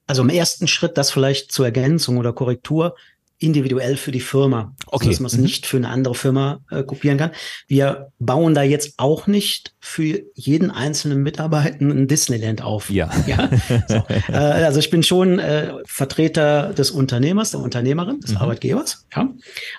Also 0.06 0.22
im 0.22 0.30
ersten 0.30 0.66
Schritt 0.66 0.96
das 0.96 1.10
vielleicht 1.10 1.52
zur 1.52 1.66
Ergänzung 1.66 2.16
oder 2.16 2.32
Korrektur 2.32 2.96
individuell 3.40 3.96
für 3.96 4.12
die 4.12 4.20
Firma, 4.20 4.74
okay. 4.86 5.08
dass 5.08 5.18
man 5.18 5.28
es 5.28 5.36
mhm. 5.36 5.42
nicht 5.42 5.66
für 5.66 5.78
eine 5.78 5.88
andere 5.88 6.14
Firma 6.14 6.60
äh, 6.70 6.82
kopieren 6.82 7.16
kann. 7.16 7.30
Wir 7.66 8.12
bauen 8.18 8.54
da 8.54 8.62
jetzt 8.62 8.94
auch 8.98 9.26
nicht 9.26 9.74
für 9.80 10.20
jeden 10.34 10.70
einzelnen 10.70 11.22
Mitarbeiter 11.22 11.80
ein 11.80 12.06
Disneyland 12.06 12.62
auf. 12.62 12.90
Ja. 12.90 13.10
ja? 13.26 13.48
So. 13.88 13.94
äh, 14.28 14.36
also 14.36 14.78
ich 14.78 14.90
bin 14.90 15.02
schon 15.02 15.38
äh, 15.38 15.72
Vertreter 15.86 16.74
des 16.74 16.90
Unternehmers, 16.90 17.52
der 17.52 17.60
Unternehmerin, 17.60 18.20
des 18.20 18.32
mhm. 18.32 18.36
Arbeitgebers. 18.36 19.06
Ja. 19.16 19.28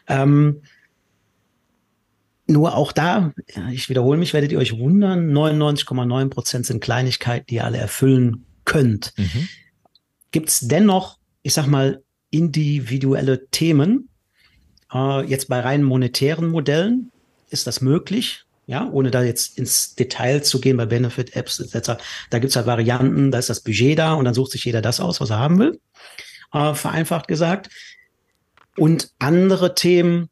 Ähm, 0.08 0.62
nur 2.52 2.76
auch 2.76 2.92
da, 2.92 3.34
ich 3.72 3.90
wiederhole 3.90 4.18
mich, 4.18 4.34
werdet 4.34 4.52
ihr 4.52 4.60
euch 4.60 4.78
wundern, 4.78 5.32
99,9 5.32 6.30
Prozent 6.30 6.66
sind 6.66 6.82
Kleinigkeiten, 6.82 7.46
die 7.48 7.56
ihr 7.56 7.66
alle 7.66 7.78
erfüllen 7.78 8.46
könnt. 8.66 9.14
Mhm. 9.18 9.48
Gibt 10.32 10.50
es 10.50 10.60
dennoch, 10.62 11.18
ich 11.42 11.54
sag 11.54 11.68
mal, 11.68 12.04
individuelle 12.30 13.48
Themen? 13.48 14.10
Äh, 14.94 15.26
jetzt 15.26 15.48
bei 15.48 15.60
rein 15.60 15.84
monetären 15.84 16.48
Modellen 16.48 17.12
ist 17.50 17.68
das 17.68 17.82
möglich, 17.82 18.46
ja, 18.66 18.90
ohne 18.90 19.12
da 19.12 19.24
jetzt 19.24 19.58
ins 19.58 19.96
Detail 19.96 20.44
zu 20.44 20.62
gehen 20.62 20.78
bei 20.78 20.86
Benefit-Apps 20.86 21.60
etc. 21.60 22.02
Da 22.30 22.40
gibt 22.40 22.52
es 22.52 22.56
halt 22.56 22.68
Varianten, 22.68 23.32
da 23.32 23.40
ist 23.40 23.50
das 23.50 23.62
Budget 23.62 24.00
da 24.00 24.14
und 24.14 24.26
dann 24.26 24.34
sucht 24.34 24.52
sich 24.52 24.64
jeder 24.66 24.82
das 24.82 25.00
aus, 25.00 25.20
was 25.20 25.30
er 25.30 25.40
haben 25.40 25.60
will, 25.60 25.80
äh, 26.54 26.74
vereinfacht 26.74 27.28
gesagt. 27.28 27.70
Und 28.78 29.12
andere 29.20 29.76
Themen, 29.76 30.30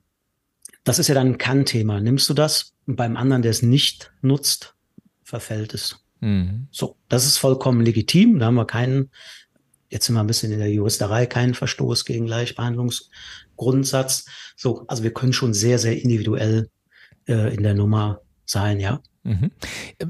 das 0.83 0.99
ist 0.99 1.07
ja 1.07 1.15
dann 1.15 1.27
ein 1.27 1.37
Kann-Thema. 1.37 1.99
Nimmst 1.99 2.29
du 2.29 2.33
das 2.33 2.73
und 2.85 2.95
beim 2.95 3.17
anderen, 3.17 3.41
der 3.41 3.51
es 3.51 3.61
nicht 3.61 4.11
nutzt, 4.21 4.75
verfällt 5.23 5.73
es. 5.73 6.03
Mhm. 6.21 6.67
So, 6.71 6.97
das 7.07 7.25
ist 7.25 7.37
vollkommen 7.37 7.81
legitim. 7.81 8.39
Da 8.39 8.47
haben 8.47 8.55
wir 8.55 8.65
keinen, 8.65 9.11
jetzt 9.89 10.05
sind 10.05 10.15
wir 10.15 10.21
ein 10.21 10.27
bisschen 10.27 10.51
in 10.51 10.59
der 10.59 10.71
Juristerei, 10.71 11.25
keinen 11.25 11.53
Verstoß 11.53 12.05
gegen 12.05 12.25
Gleichbehandlungsgrundsatz. 12.25 14.25
So, 14.55 14.85
also 14.87 15.03
wir 15.03 15.13
können 15.13 15.33
schon 15.33 15.53
sehr, 15.53 15.79
sehr 15.79 16.01
individuell 16.01 16.69
äh, 17.27 17.53
in 17.53 17.63
der 17.63 17.75
Nummer 17.75 18.21
sein, 18.45 18.79
ja. 18.79 19.01
Mhm. 19.23 19.51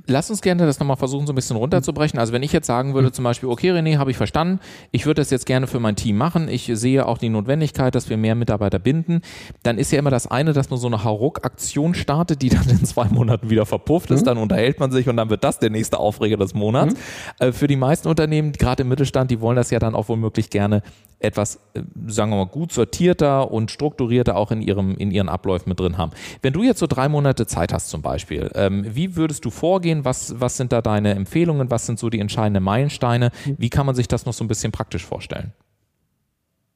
Lass 0.06 0.30
uns 0.30 0.42
gerne 0.42 0.66
das 0.66 0.80
nochmal 0.80 0.98
versuchen, 0.98 1.26
so 1.26 1.34
ein 1.34 1.36
bisschen 1.36 1.58
runterzubrechen. 1.58 2.20
Also 2.20 2.32
wenn 2.32 2.44
ich 2.44 2.54
jetzt 2.54 2.68
sagen 2.68 2.94
würde, 2.94 3.08
mhm. 3.08 3.14
zum 3.14 3.24
Beispiel, 3.24 3.50
okay, 3.50 3.72
René, 3.72 3.98
habe 3.98 4.12
ich 4.12 4.18
verstanden, 4.18 4.60
ich 4.92 5.06
würde 5.06 5.22
das 5.22 5.32
jetzt 5.32 5.46
gerne 5.46 5.68
für 5.68 5.80
mein 5.80 5.96
Team 5.96 6.18
machen, 6.18 6.48
ich 6.48 6.70
sehe 6.74 7.06
auch 7.06 7.18
die 7.18 7.30
Notwendigkeit, 7.30 7.96
dass 7.96 8.10
wir 8.10 8.18
mehr 8.18 8.36
Mitarbeiter 8.36 8.78
binden, 8.78 9.22
dann 9.64 9.78
ist 9.78 9.92
ja 9.92 10.00
immer 10.00 10.12
das 10.12 10.28
eine, 10.28 10.54
dass 10.54 10.70
man 10.70 10.80
so 10.80 10.88
eine 10.88 11.04
Hauruck-Aktion 11.04 11.96
startet, 11.96 12.42
die 12.42 12.50
dann 12.50 12.70
in 12.70 12.86
zwei 12.86 13.06
Monaten 13.06 13.50
wieder 13.50 13.66
verpufft 13.66 14.12
ist, 14.12 14.22
mhm. 14.22 14.26
dann 14.26 14.38
unterhält 14.38 14.80
man 14.80 14.92
sich 14.92 15.10
und 15.10 15.18
dann 15.18 15.30
wird 15.30 15.44
das 15.44 15.60
der 15.60 15.72
nächste 15.72 16.00
Aufreger 16.00 16.38
des 16.38 16.54
Monats. 16.54 16.94
Mhm. 16.94 17.48
Äh, 17.48 17.52
für 17.52 17.68
die 17.68 17.76
meisten 17.76 18.08
Unternehmen, 18.08 18.52
gerade 18.52 18.84
im 18.84 18.90
Mittelstand, 18.90 19.32
die 19.32 19.42
wollen 19.42 19.56
das 19.56 19.72
ja 19.72 19.80
dann 19.80 19.96
auch 19.96 20.08
womöglich 20.08 20.50
gerne 20.50 20.84
etwas, 21.20 21.58
äh, 21.74 21.82
sagen 22.08 22.32
wir 22.32 22.38
mal, 22.38 22.46
gut 22.46 22.72
sortierter 22.72 23.52
und 23.52 23.72
strukturierter 23.72 24.36
auch 24.36 24.52
in, 24.52 24.62
ihrem, 24.62 24.96
in 24.98 25.12
ihren 25.12 25.30
Abläufen 25.30 25.70
mit 25.70 25.80
drin 25.80 25.98
haben. 25.98 26.12
Wenn 26.42 26.54
du 26.54 26.64
jetzt 26.64 26.80
so 26.80 26.88
drei 26.88 27.10
Monate 27.10 27.46
Zeit 27.46 27.74
hast 27.74 27.90
zum 27.90 28.02
Beispiel, 28.02 28.50
ähm, 28.56 28.86
wie 28.88 29.16
würdest 29.16 29.46
du 29.46 29.50
vorgehen? 29.50 30.06
Was, 30.06 30.40
was 30.40 30.58
sind 30.58 30.72
da 30.72 30.82
deine 30.82 31.16
Empfehlungen? 31.16 31.70
Was 31.70 31.86
sind 31.86 32.00
so 32.00 32.10
die 32.10 32.20
entscheidenden 32.20 32.64
Meilensteine? 32.64 33.32
Wie 33.58 33.70
kann 33.70 33.86
man 33.86 33.96
sich 33.96 34.08
das 34.08 34.26
noch 34.26 34.34
so 34.34 34.44
ein 34.44 34.48
bisschen 34.48 34.72
praktisch 34.72 35.06
vorstellen? 35.06 35.54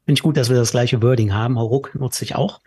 Finde 0.05 0.19
ich 0.19 0.23
gut, 0.23 0.35
dass 0.35 0.49
wir 0.49 0.57
das 0.57 0.71
gleiche 0.71 1.01
Wording 1.01 1.33
haben. 1.33 1.57
Hauruck 1.57 1.95
nutze 1.95 2.25
ich 2.25 2.35
auch. 2.35 2.59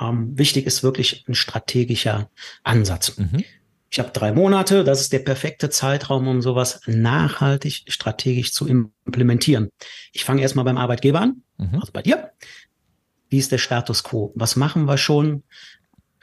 Ähm, 0.00 0.38
wichtig 0.38 0.66
ist 0.66 0.82
wirklich 0.82 1.24
ein 1.28 1.34
strategischer 1.34 2.28
Ansatz. 2.62 3.16
Mhm. 3.16 3.44
Ich 3.90 3.98
habe 3.98 4.10
drei 4.10 4.32
Monate, 4.32 4.84
das 4.84 5.00
ist 5.00 5.12
der 5.12 5.20
perfekte 5.20 5.70
Zeitraum, 5.70 6.28
um 6.28 6.42
sowas 6.42 6.80
nachhaltig 6.86 7.84
strategisch 7.88 8.52
zu 8.52 8.66
implementieren. 8.66 9.70
Ich 10.12 10.24
fange 10.24 10.42
erstmal 10.42 10.64
beim 10.64 10.76
Arbeitgeber 10.76 11.20
an, 11.20 11.42
mhm. 11.56 11.76
also 11.80 11.92
bei 11.92 12.02
dir. 12.02 12.32
Wie 13.30 13.38
ist 13.38 13.52
der 13.52 13.58
Status 13.58 14.04
quo? 14.04 14.32
Was 14.34 14.56
machen 14.56 14.84
wir 14.84 14.98
schon? 14.98 15.42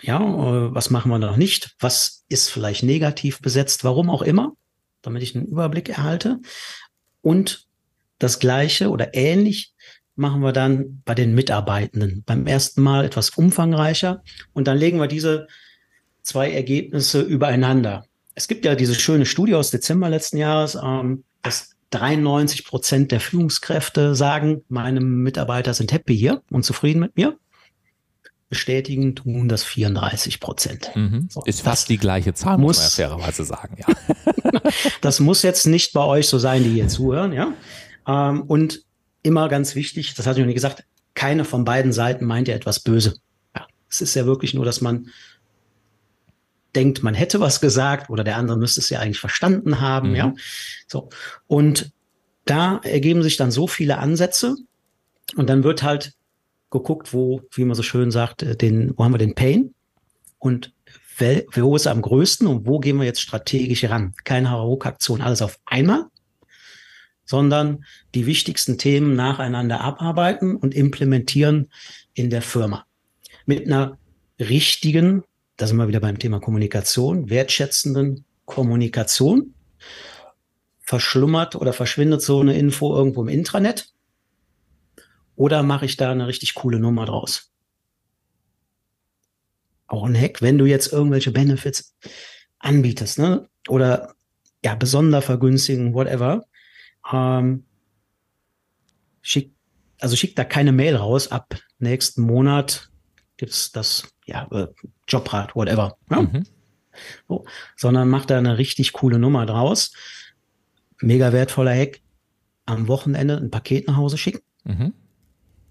Ja, 0.02 0.20
äh, 0.20 0.76
was 0.76 0.90
machen 0.90 1.10
wir 1.10 1.18
noch 1.18 1.38
nicht? 1.38 1.76
Was 1.80 2.24
ist 2.30 2.50
vielleicht 2.50 2.84
negativ 2.84 3.42
besetzt? 3.42 3.84
Warum 3.84 4.10
auch 4.10 4.22
immer, 4.22 4.54
damit 5.02 5.24
ich 5.24 5.36
einen 5.36 5.48
Überblick 5.48 5.90
erhalte. 5.90 6.40
Und 7.22 7.68
das 8.20 8.40
Gleiche 8.40 8.90
oder 8.90 9.16
ähnlich 9.16 9.74
machen 10.16 10.42
wir 10.42 10.54
dann 10.54 11.02
bei 11.04 11.16
den 11.16 11.34
Mitarbeitenden. 11.34 12.24
Beim 12.26 12.48
ersten 12.48 12.82
Mal 12.82 13.06
etwas 13.06 13.32
umfangreicher 13.32 14.24
und 14.54 14.68
dann 14.68 14.78
legen 14.78 15.00
wir 15.00 15.08
diese 15.08 15.48
zwei 16.26 16.52
Ergebnisse 16.52 17.22
übereinander. 17.22 18.06
Es 18.34 18.48
gibt 18.48 18.66
ja 18.66 18.76
diese 18.76 18.96
schöne 18.96 19.26
Studie 19.26 19.56
aus 19.56 19.72
Dezember 19.72 20.10
letzten 20.10 20.38
Jahres, 20.38 20.76
ähm, 20.76 21.24
dass 21.42 21.76
93 21.92 22.66
Prozent 22.66 23.12
der 23.12 23.22
Führungskräfte 23.22 24.16
sagen, 24.16 24.64
meine 24.68 25.00
Mitarbeiter 25.00 25.74
sind 25.74 25.94
happy 25.94 26.18
hier 26.18 26.42
und 26.52 26.64
zufrieden 26.64 27.00
mit 27.00 27.16
mir. 27.16 27.38
Bestätigen 28.50 29.16
tun 29.16 29.48
das 29.48 29.64
34 29.64 30.40
Prozent. 30.40 30.92
Mhm. 30.96 31.28
So, 31.32 31.44
Ist 31.46 31.62
fast 31.62 31.90
die 31.90 31.98
gleiche 31.98 32.34
Zahl, 32.34 32.58
muss, 32.58 32.78
muss 32.78 32.98
man 32.98 33.10
ja 33.10 33.16
fairerweise 33.16 33.46
sagen, 33.46 33.78
ja. 33.78 34.62
das 35.02 35.20
muss 35.20 35.42
jetzt 35.42 35.66
nicht 35.68 35.94
bei 35.94 36.04
euch 36.04 36.28
so 36.28 36.38
sein, 36.38 36.64
die 36.64 36.72
hier 36.72 36.88
zuhören, 36.88 37.34
ja. 37.34 37.54
Ähm, 38.08 38.42
und 38.44 38.84
immer 39.24 39.48
ganz 39.50 39.76
wichtig, 39.76 40.14
das 40.16 40.28
hatte 40.28 40.40
ich 40.40 40.44
noch 40.44 40.50
nie 40.50 40.54
gesagt, 40.54 40.86
keine 41.14 41.46
von 41.46 41.66
beiden 41.66 41.94
Seiten 41.94 42.26
meint 42.26 42.48
ja 42.48 42.56
etwas 42.56 42.80
böse. 42.80 43.18
Ja, 43.56 43.66
es 43.90 44.02
ist 44.02 44.16
ja 44.16 44.26
wirklich 44.26 44.54
nur, 44.54 44.66
dass 44.66 44.82
man 44.82 45.08
denkt, 46.76 47.04
man 47.04 47.14
hätte 47.14 47.40
was 47.40 47.62
gesagt 47.62 48.10
oder 48.10 48.24
der 48.24 48.38
andere 48.38 48.58
müsste 48.58 48.82
es 48.82 48.90
ja 48.90 49.00
eigentlich 49.00 49.20
verstanden 49.20 49.82
haben, 49.82 50.10
mhm. 50.10 50.16
ja. 50.16 50.34
So. 50.88 51.10
Und 51.48 51.92
da 52.46 52.80
ergeben 52.84 53.24
sich 53.24 53.38
dann 53.38 53.52
so 53.52 53.68
viele 53.68 53.98
Ansätze 53.98 54.56
und 55.36 55.50
dann 55.50 55.64
wird 55.64 55.84
halt 55.84 56.14
geguckt, 56.70 57.14
wo, 57.14 57.42
wie 57.52 57.66
man 57.66 57.76
so 57.76 57.84
schön 57.84 58.12
sagt, 58.12 58.44
äh, 58.44 58.56
den, 58.56 58.94
wo 58.98 59.04
haben 59.04 59.14
wir 59.14 59.18
den 59.18 59.36
Pain 59.36 59.74
und 60.40 60.74
wo 61.54 61.78
ist 61.78 61.86
er 61.86 61.94
am 61.94 62.02
größten 62.02 62.46
und 62.46 62.68
wo 62.68 62.80
gehen 62.80 62.98
wir 62.98 63.06
jetzt 63.06 63.22
strategisch 63.22 63.86
ran? 63.86 64.14
Keine 64.26 64.52
Hauruck-Aktion, 64.52 65.22
alles 65.22 65.42
auf 65.42 65.58
einmal, 65.66 66.08
sondern 67.24 67.86
die 68.14 68.26
wichtigsten 68.26 68.78
Themen 68.78 69.16
nacheinander 69.16 69.80
abarbeiten 69.80 70.58
und 70.58 70.76
implementieren 70.76 71.70
in 72.14 72.30
der 72.30 72.42
Firma. 72.42 72.86
Mit 73.46 73.66
einer 73.66 73.98
richtigen 74.40 75.24
da 75.58 75.68
sind 75.68 75.78
wir 75.78 75.88
wieder 75.88 76.00
beim 76.00 76.20
Thema 76.20 76.40
Kommunikation, 76.40 77.30
wertschätzenden 77.30 78.26
Kommunikation. 78.46 79.54
Verschlummert 80.80 81.56
oder 81.56 81.74
verschwindet 81.74 82.22
so 82.22 82.42
eine 82.42 82.58
Info 82.58 82.96
irgendwo 82.96 83.22
im 83.24 83.30
Intranet? 83.30 83.92
Oder 85.36 85.64
mache 85.64 85.86
ich 85.86 85.98
da 85.98 86.12
eine 86.12 86.28
richtig 86.28 86.54
coole 86.54 86.80
Nummer 86.80 87.06
draus? 87.06 87.52
Auch 89.88 90.04
ein 90.04 90.16
Hack, 90.16 90.42
wenn 90.42 90.58
du 90.58 90.66
jetzt 90.66 90.92
irgendwelche 90.92 91.32
Benefits 91.32 91.96
anbietest, 92.60 93.20
ne? 93.20 93.50
Oder 93.68 94.16
ja, 94.64 94.76
besonder 94.76 95.22
vergünstigen, 95.22 95.94
whatever. 95.94 96.46
Ähm, 97.12 97.66
schick, 99.22 99.54
also 100.00 100.16
schick 100.16 100.36
da 100.36 100.44
keine 100.44 100.72
Mail 100.72 100.96
raus. 100.96 101.32
Ab 101.32 101.56
nächsten 101.80 102.22
Monat 102.22 102.90
gibt's 103.38 103.72
das 103.72 104.15
ja, 104.26 104.48
äh, 104.52 104.68
Jobrad, 105.08 105.56
whatever. 105.56 105.98
Ja? 106.10 106.22
Mhm. 106.22 106.44
So, 107.28 107.46
sondern 107.76 108.10
macht 108.10 108.30
da 108.30 108.38
eine 108.38 108.58
richtig 108.58 108.94
coole 108.94 109.20
Nummer 109.20 109.46
draus. 109.46 109.94
Mega 111.02 111.34
wertvoller 111.34 111.76
Hack. 111.76 112.02
Am 112.66 112.88
Wochenende 112.88 113.38
ein 113.38 113.52
Paket 113.52 113.88
nach 113.88 113.98
Hause 113.98 114.18
schicken. 114.18 114.42
Mhm. 114.64 114.94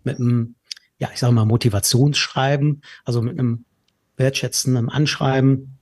Mit 0.04 0.20
einem, 0.20 0.54
ja, 0.98 1.10
ich 1.12 1.18
sage 1.18 1.32
mal, 1.32 1.44
Motivationsschreiben, 1.44 2.82
also 3.04 3.20
mit 3.20 3.38
einem 3.38 3.64
wertschätzenden 4.16 4.88
Anschreiben. 4.88 5.78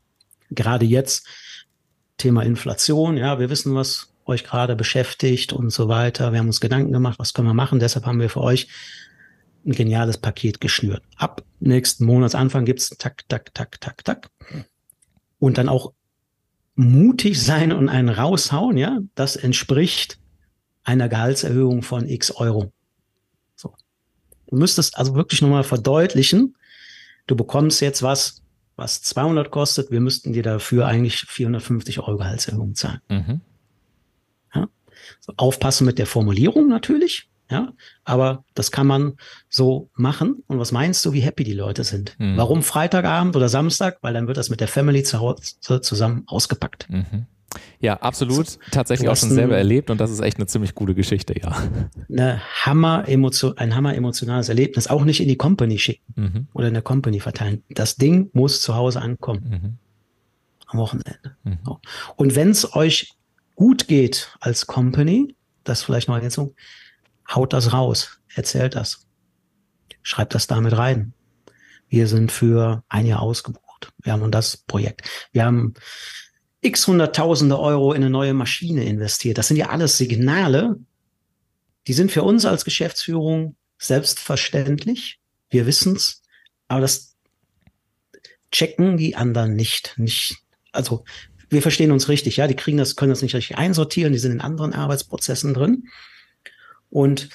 Gerade 0.51 0.87
jetzt 0.87 1.27
Thema 2.17 2.43
Inflation. 2.43 3.17
Ja, 3.17 3.39
wir 3.39 3.51
wissen, 3.51 3.75
was 3.75 4.15
euch 4.25 4.45
gerade 4.45 4.77
beschäftigt 4.77 5.53
und 5.53 5.71
so 5.71 5.89
weiter. 5.89 6.33
Wir 6.33 6.39
haben 6.39 6.47
uns 6.47 6.61
Gedanken 6.61 6.93
gemacht, 6.93 7.19
was 7.19 7.35
können 7.35 7.49
wir 7.49 7.55
machen. 7.55 7.81
Deshalb 7.81 8.07
haben 8.07 8.21
wir 8.21 8.31
für 8.31 8.41
euch 8.41 8.69
ein 9.65 9.73
geniales 9.73 10.19
Paket 10.19 10.61
geschnürt. 10.61 11.03
Ab 11.17 11.45
nächsten 11.61 12.05
Monatsanfang 12.05 12.65
gibt's 12.65 12.91
tak, 12.91 13.29
tak, 13.29 13.55
tak, 13.55 13.81
tak, 13.81 14.05
tak. 14.05 14.31
Und 15.39 15.59
dann 15.59 15.69
auch 15.69 15.93
mutig 16.75 17.43
sein 17.43 17.73
und 17.73 17.89
einen 17.89 18.09
raushauen, 18.09 18.77
ja, 18.77 19.01
das 19.15 19.37
entspricht 19.37 20.19
einer 20.85 21.09
Gehaltserhöhung 21.09 21.83
von 21.83 22.09
x 22.09 22.31
Euro. 22.33 22.73
So. 23.55 23.75
Du 24.47 24.57
müsstest 24.57 24.97
also 24.97 25.15
wirklich 25.15 25.43
nochmal 25.43 25.65
verdeutlichen, 25.65 26.57
du 27.27 27.37
bekommst 27.37 27.81
jetzt 27.81 28.03
was, 28.03 28.43
was 28.77 29.03
200 29.03 29.51
kostet, 29.51 29.91
wir 29.91 30.01
müssten 30.01 30.33
dir 30.33 30.43
dafür 30.43 30.87
eigentlich 30.87 31.21
450 31.21 32.01
Euro 32.01 32.17
Gehaltserhöhung 32.17 32.75
zahlen. 32.75 33.01
Mhm. 33.09 33.41
Ja? 34.55 34.69
So, 35.21 35.35
aufpassen 35.37 35.85
mit 35.85 35.99
der 35.99 36.07
Formulierung 36.07 36.69
natürlich. 36.69 37.29
Ja, 37.53 37.73
aber 38.05 38.45
das 38.55 38.71
kann 38.71 38.87
man 38.87 39.15
so 39.49 39.91
machen. 39.95 40.43
Und 40.47 40.59
was 40.59 40.73
meinst 40.73 41.05
du, 41.05 41.13
wie 41.13 41.21
happy 41.21 41.45
die 41.45 41.53
Leute 41.53 41.85
sind? 41.85 42.17
Mhm. 42.19 42.37
Warum 42.37 42.63
Freitagabend 42.63 43.37
oder 43.37 43.49
Samstag? 43.49 43.99
Weil 44.03 44.15
dann 44.15 44.27
wird 44.27 44.37
das 44.37 44.51
mit 44.51 44.61
der 44.61 44.69
Family 44.69 45.03
zu 45.03 45.21
Hause 45.21 45.81
zusammen 45.81 46.25
ausgepackt. 46.27 46.89
Mhm. 46.89 47.27
Ja, 47.81 47.97
absolut. 47.97 48.49
So, 48.49 48.59
Tatsächlich 48.71 49.09
auch 49.09 49.17
schon 49.17 49.31
selber 49.31 49.57
erlebt 49.57 49.91
und 49.91 50.01
das 50.01 50.11
ist 50.11 50.21
echt 50.21 50.39
eine 50.39 50.47
ziemlich 50.47 50.75
gute 50.75 50.95
Geschichte, 50.95 51.39
ja. 51.39 51.55
Eine 52.09 52.41
Hammer 52.65 53.05
-Emotion, 53.07 53.57
ein 53.57 53.75
hammer 53.75 53.95
emotionales 53.95 54.49
Erlebnis. 54.49 54.89
Auch 54.89 55.05
nicht 55.05 55.21
in 55.21 55.29
die 55.29 55.37
Company 55.37 55.79
schicken 55.79 56.15
mhm. 56.17 56.47
oder 56.55 56.69
in 56.69 56.75
der 56.75 56.83
Company 56.83 57.21
verteilen. 57.21 57.63
Das 57.71 57.97
Ding 57.97 58.31
muss 58.33 58.61
zu 58.61 58.75
Hause 58.75 59.03
ankommen. 59.03 59.43
Mhm. 59.45 59.79
Am 60.69 60.79
Wochenende. 60.79 61.37
Mhm. 61.45 61.59
Und 62.17 62.35
wenn 62.35 62.51
es 62.51 62.75
euch 62.75 63.15
gut 63.55 63.89
geht 63.89 64.35
als 64.41 64.67
Company, 64.67 65.35
das 65.65 65.83
vielleicht 65.83 66.09
noch 66.09 66.15
eine 66.15 66.23
Ergänzung, 66.23 66.55
haut 67.35 67.53
das 67.53 67.73
raus, 67.73 68.21
erzählt 68.35 68.75
das, 68.75 69.07
schreibt 70.03 70.35
das 70.35 70.47
damit 70.47 70.77
rein. 70.77 71.15
Wir 71.89 72.07
sind 72.07 72.33
für 72.33 72.85
ein 72.89 73.07
Jahr 73.07 73.21
ausgebucht. 73.21 73.93
Wir 74.03 74.13
haben 74.13 74.31
das 74.31 74.57
Projekt. 74.57 75.09
Wir 75.33 75.45
haben 75.45 75.75
x 76.63 76.87
hunderttausende 76.87 77.59
Euro 77.59 77.93
in 77.93 78.03
eine 78.03 78.11
neue 78.11 78.35
Maschine 78.35 78.85
investiert. 78.85 79.37
Das 79.37 79.49
sind 79.49 79.57
ja 79.57 79.69
alles 79.69 79.99
Signale, 79.99 80.77
die 81.87 81.93
sind 81.93 82.13
für 82.13 82.23
uns 82.23 82.47
als 82.47 82.65
Geschäftsführung 82.65 83.57
selbstverständlich. 83.79 85.19
Wir 85.51 85.67
wissen's, 85.67 86.23
aber 86.69 86.81
das 86.81 87.17
checken 88.53 88.97
die 88.97 89.17
anderen 89.17 89.55
nicht. 89.55 89.95
Nicht, 89.97 90.37
also 90.71 91.05
wir 91.51 91.63
verstehen 91.63 91.91
uns 91.91 92.09
richtig, 92.09 92.37
ja, 92.37 92.47
die 92.47 92.57
kriegen 92.57 92.79
das, 92.79 92.97
können 92.97 93.11
das 93.11 93.23
nicht 93.23 93.35
richtig 93.35 93.59
einsortieren, 93.59 94.13
die 94.13 94.19
sind 94.19 94.33
in 94.33 94.41
anderen 94.41 94.73
Arbeitsprozessen 94.73 95.53
drin. 95.55 95.89
Und 96.93 97.31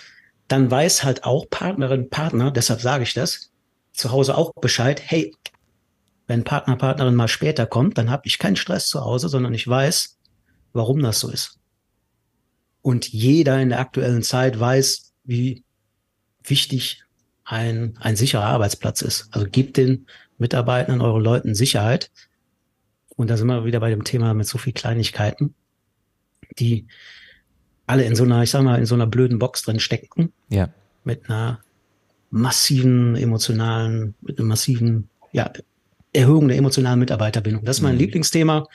dann 0.48 0.70
weiß 0.70 1.04
halt 1.04 1.24
auch 1.24 1.50
Partnerin, 1.50 2.10
Partner, 2.10 2.52
deshalb 2.52 2.80
sage 2.80 3.04
ich 3.04 3.14
das, 3.14 3.52
zu 3.92 4.12
Hause 4.12 4.38
auch 4.38 4.54
Bescheid, 4.54 5.02
hey, 5.04 5.36
wenn 6.28 6.44
Partner, 6.44 6.76
Partnerin 6.76 7.16
mal 7.16 7.28
später 7.28 7.66
kommt, 7.66 7.98
dann 7.98 8.12
habe 8.12 8.24
ich 8.26 8.38
keinen 8.38 8.56
Stress 8.56 8.88
zu 8.88 9.04
Hause, 9.04 9.30
sondern 9.30 9.54
ich 9.54 9.68
weiß, 9.68 10.20
warum 10.74 11.02
das 11.02 11.20
so 11.20 11.30
ist. 11.30 11.60
Und 12.84 13.08
jeder 13.10 13.60
in 13.60 13.70
der 13.70 13.80
aktuellen 13.80 14.22
Zeit 14.22 14.60
weiß, 14.60 15.14
wie 15.24 15.64
wichtig 16.44 17.04
ein, 17.44 17.98
ein 18.00 18.16
sicherer 18.16 18.46
Arbeitsplatz 18.46 19.02
ist. 19.02 19.30
Also 19.32 19.48
gebt 19.50 19.78
den 19.78 20.06
Mitarbeitern, 20.38 21.02
euren 21.02 21.24
Leuten 21.24 21.56
Sicherheit. 21.56 22.12
Und 23.16 23.30
da 23.30 23.38
sind 23.38 23.48
wir 23.48 23.66
wieder 23.66 23.80
bei 23.80 23.90
dem 23.90 24.04
Thema 24.04 24.36
mit 24.36 24.48
so 24.48 24.60
viel 24.60 24.74
Kleinigkeiten, 24.74 25.56
die 26.60 26.88
alle 27.88 28.04
in 28.04 28.16
so 28.16 28.24
einer, 28.24 28.44
ich 28.44 28.52
sag 28.52 28.62
mal, 28.62 28.78
in 28.78 28.86
so 28.86 28.96
einer 28.96 29.08
blöden 29.08 29.40
Box 29.40 29.64
drin 29.64 29.80
steckten. 29.80 30.32
Ja. 30.50 30.70
Mit 31.04 31.30
einer 31.30 31.60
massiven 32.30 33.16
emotionalen, 33.16 34.14
mit 34.22 34.38
einem 34.38 34.50
massiven, 34.50 35.10
ja, 35.32 35.52
Erhöhung 36.14 36.48
der 36.48 36.58
emotionalen 36.58 37.00
Mitarbeiterbindung. 37.00 37.64
Das 37.64 37.78
ist 37.78 37.82
mein 37.82 37.94
mhm. 37.94 38.00
Lieblingsthema. 38.00 38.68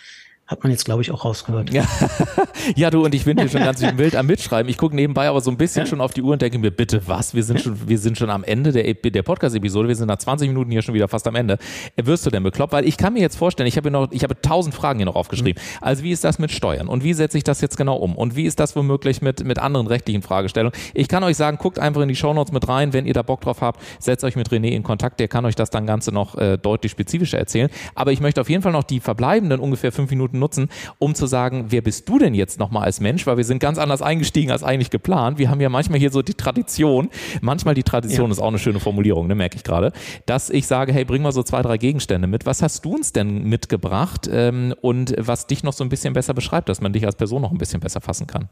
Hat 0.53 0.63
man 0.63 0.71
jetzt, 0.71 0.85
glaube 0.85 1.01
ich, 1.01 1.11
auch 1.11 1.25
rausgehört. 1.25 1.73
Ja. 1.73 1.87
ja, 2.77 2.91
du, 2.91 3.03
und 3.03 3.15
ich 3.15 3.25
bin 3.25 3.39
hier 3.39 3.49
schon 3.49 3.63
ganz 3.63 3.81
wild 3.97 4.15
am 4.15 4.27
Mitschreiben. 4.27 4.69
Ich 4.69 4.77
gucke 4.77 4.95
nebenbei 4.95 5.27
aber 5.27 5.41
so 5.41 5.51
ein 5.51 5.57
bisschen 5.57 5.87
schon 5.87 6.03
auf 6.03 6.13
die 6.13 6.21
Uhr 6.21 6.35
und 6.35 6.43
denke 6.43 6.59
mir, 6.59 6.71
bitte 6.71 7.09
was? 7.09 7.33
Wir 7.33 7.43
sind 7.43 7.63
schon, 7.63 7.89
wir 7.89 7.99
sind 7.99 8.19
schon 8.19 8.29
am 8.29 8.45
Ende 8.45 8.71
der, 8.71 8.93
der 8.93 9.23
Podcast-Episode. 9.23 9.89
Wir 9.89 9.97
sind 9.97 10.09
nach 10.09 10.19
20 10.19 10.49
Minuten 10.49 10.71
hier 10.71 10.83
schon 10.83 10.93
wieder 10.93 11.09
fast 11.09 11.27
am 11.27 11.37
Ende. 11.37 11.57
Wirst 11.97 12.27
du 12.27 12.31
denn 12.31 12.43
bekloppt? 12.43 12.75
Weil 12.75 12.87
ich 12.87 12.99
kann 12.99 13.15
mir 13.15 13.21
jetzt 13.21 13.37
vorstellen, 13.37 13.67
ich 13.67 13.79
habe 13.79 13.91
noch, 13.91 14.13
ich 14.13 14.25
habe 14.25 14.39
tausend 14.43 14.75
Fragen 14.75 14.99
hier 14.99 15.07
noch 15.07 15.17
aufgeschrieben. 15.17 15.63
Mhm. 15.63 15.79
Also 15.81 16.03
wie 16.03 16.13
ist 16.13 16.23
das 16.23 16.39
mit 16.39 16.51
Steuern? 16.51 16.87
Und 16.87 17.03
wie 17.03 17.15
setze 17.15 17.39
ich 17.39 17.45
das 17.45 17.63
jetzt 17.63 17.79
genau 17.79 17.97
um? 17.97 18.15
Und 18.15 18.37
wie 18.37 18.45
ist 18.45 18.61
das 18.61 18.77
womöglich 18.77 19.23
mit, 19.23 19.43
mit 19.45 19.59
anderen 19.59 19.87
rechtlichen 19.87 20.21
Fragestellungen? 20.21 20.79
Ich 20.93 21.09
kann 21.09 21.25
euch 21.25 21.39
sagen, 21.39 21.57
guckt 21.57 21.79
einfach 21.79 22.03
in 22.03 22.09
die 22.09 22.17
Shownotes 22.17 22.53
mit 22.53 22.69
rein, 22.69 22.93
wenn 22.93 23.07
ihr 23.07 23.15
da 23.15 23.23
Bock 23.23 23.41
drauf 23.41 23.63
habt. 23.63 23.81
Setzt 23.99 24.23
euch 24.23 24.37
mit 24.37 24.51
René 24.51 24.69
in 24.69 24.83
Kontakt. 24.83 25.19
Der 25.19 25.29
kann 25.29 25.47
euch 25.47 25.55
das 25.55 25.71
dann 25.71 25.87
Ganze 25.87 26.13
noch 26.13 26.37
äh, 26.37 26.59
deutlich 26.59 26.93
spezifischer 26.93 27.39
erzählen. 27.39 27.71
Aber 27.95 28.13
ich 28.13 28.21
möchte 28.21 28.43
auf 28.43 28.51
jeden 28.51 28.63
Fall 28.63 28.73
noch 28.73 28.85
die 28.85 29.01
verbleibenden 29.01 29.59
ungefähr 29.59 29.93
fünf 29.93 30.11
Minuten 30.11 30.39
nutzen, 30.43 30.69
um 30.99 31.15
zu 31.15 31.27
sagen, 31.27 31.67
wer 31.69 31.81
bist 31.81 32.09
du 32.09 32.19
denn 32.19 32.35
jetzt 32.35 32.59
nochmal 32.59 32.85
als 32.85 33.01
Mensch? 33.01 33.27
Weil 33.27 33.37
wir 33.39 33.45
sind 33.45 33.59
ganz 33.59 33.79
anders 33.79 34.03
eingestiegen 34.03 34.51
als 34.51 34.63
eigentlich 34.63 34.91
geplant. 34.91 35.39
Wir 35.39 35.49
haben 35.49 35.61
ja 35.61 35.69
manchmal 35.69 35.99
hier 35.99 36.11
so 36.11 36.21
die 36.21 36.35
Tradition, 36.35 37.09
manchmal 37.41 37.75
die 37.75 37.83
Tradition 37.83 38.27
ja. 38.27 38.33
ist 38.33 38.39
auch 38.39 38.49
eine 38.49 38.59
schöne 38.59 38.81
Formulierung, 38.81 39.27
ne, 39.27 39.35
merke 39.35 39.57
ich 39.57 39.65
gerade, 39.65 39.93
dass 40.27 40.51
ich 40.51 40.67
sage, 40.67 40.93
hey, 40.93 41.05
bring 41.05 41.23
mal 41.23 41.33
so 41.33 41.43
zwei, 41.43 41.63
drei 41.63 41.79
Gegenstände 41.79 42.27
mit. 42.27 42.45
Was 42.45 42.61
hast 42.63 42.85
du 42.85 42.95
uns 42.95 43.13
denn 43.13 43.45
mitgebracht 43.45 44.29
ähm, 44.31 44.75
und 44.81 45.15
was 45.19 45.47
dich 45.47 45.63
noch 45.63 45.73
so 45.73 45.85
ein 45.85 45.89
bisschen 45.89 46.13
besser 46.13 46.35
beschreibt, 46.35 46.69
dass 46.69 46.81
man 46.81 46.93
dich 46.93 47.07
als 47.07 47.17
Person 47.17 47.43
noch 47.43 47.53
ein 47.53 47.59
bisschen 47.59 47.81
besser 47.81 48.01
fassen 48.01 48.27
kann? 48.27 48.49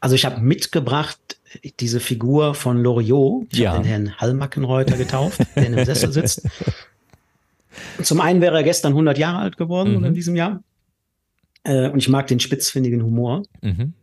Also 0.00 0.14
ich 0.14 0.24
habe 0.24 0.40
mitgebracht 0.40 1.18
diese 1.78 2.00
Figur 2.00 2.54
von 2.54 2.82
Loriot. 2.82 3.48
Ich 3.52 3.58
ja. 3.58 3.72
habe 3.72 3.82
den 3.82 3.88
Herrn 3.88 4.18
Hallmackenreuter 4.18 4.96
getauft, 4.96 5.40
der 5.56 5.66
in 5.66 5.76
dem 5.76 5.84
Sessel 5.84 6.12
sitzt. 6.12 6.48
Zum 8.02 8.20
einen 8.20 8.40
wäre 8.40 8.56
er 8.56 8.62
gestern 8.62 8.92
100 8.92 9.18
Jahre 9.18 9.38
alt 9.38 9.56
geworden 9.56 9.98
mhm. 9.98 10.04
in 10.04 10.14
diesem 10.14 10.36
Jahr. 10.36 10.62
Äh, 11.64 11.88
und 11.90 11.98
ich 11.98 12.08
mag 12.08 12.26
den 12.26 12.40
spitzfindigen 12.40 13.02
Humor. 13.02 13.42
Mhm. 13.62 13.94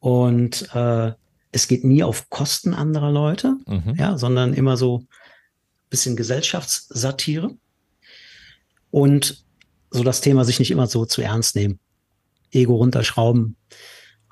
Und 0.00 0.74
äh, 0.74 1.12
es 1.52 1.68
geht 1.68 1.84
nie 1.84 2.02
auf 2.02 2.30
Kosten 2.30 2.74
anderer 2.74 3.10
Leute, 3.10 3.56
mhm. 3.66 3.94
ja, 3.96 4.18
sondern 4.18 4.54
immer 4.54 4.76
so 4.76 4.98
ein 4.98 5.08
bisschen 5.90 6.16
Gesellschaftssatire. 6.16 7.50
Und 8.90 9.44
so 9.90 10.02
das 10.04 10.20
Thema 10.20 10.44
sich 10.44 10.58
nicht 10.58 10.70
immer 10.70 10.86
so 10.86 11.04
zu 11.04 11.22
ernst 11.22 11.56
nehmen. 11.56 11.78
Ego 12.50 12.76
runterschrauben. 12.76 13.56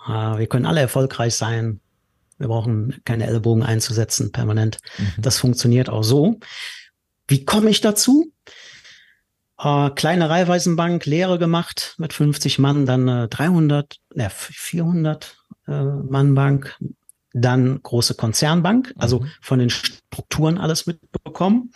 Äh, 0.06 0.38
wir 0.38 0.46
können 0.46 0.66
alle 0.66 0.80
erfolgreich 0.80 1.34
sein. 1.34 1.80
Wir 2.38 2.48
brauchen 2.48 3.00
keine 3.04 3.26
Ellbogen 3.26 3.62
einzusetzen 3.62 4.32
permanent. 4.32 4.78
Mhm. 4.98 5.22
Das 5.22 5.38
funktioniert 5.38 5.88
auch 5.88 6.04
so. 6.04 6.38
Wie 7.28 7.44
komme 7.44 7.70
ich 7.70 7.80
dazu? 7.80 8.32
Äh, 9.58 9.90
kleine 9.90 10.28
Reihweisenbank, 10.28 11.06
Lehre 11.06 11.38
gemacht 11.38 11.94
mit 11.98 12.12
50 12.12 12.58
Mann, 12.58 12.86
dann 12.86 13.08
äh, 13.08 13.28
300, 13.28 13.96
ne, 14.14 14.30
400 14.30 15.36
äh, 15.66 15.82
Mann 15.82 16.34
Bank, 16.34 16.76
dann 17.32 17.82
große 17.82 18.14
Konzernbank, 18.14 18.94
also 18.96 19.20
mhm. 19.20 19.30
von 19.40 19.58
den 19.58 19.70
Strukturen 19.70 20.58
alles 20.58 20.86
mitbekommen. 20.86 21.72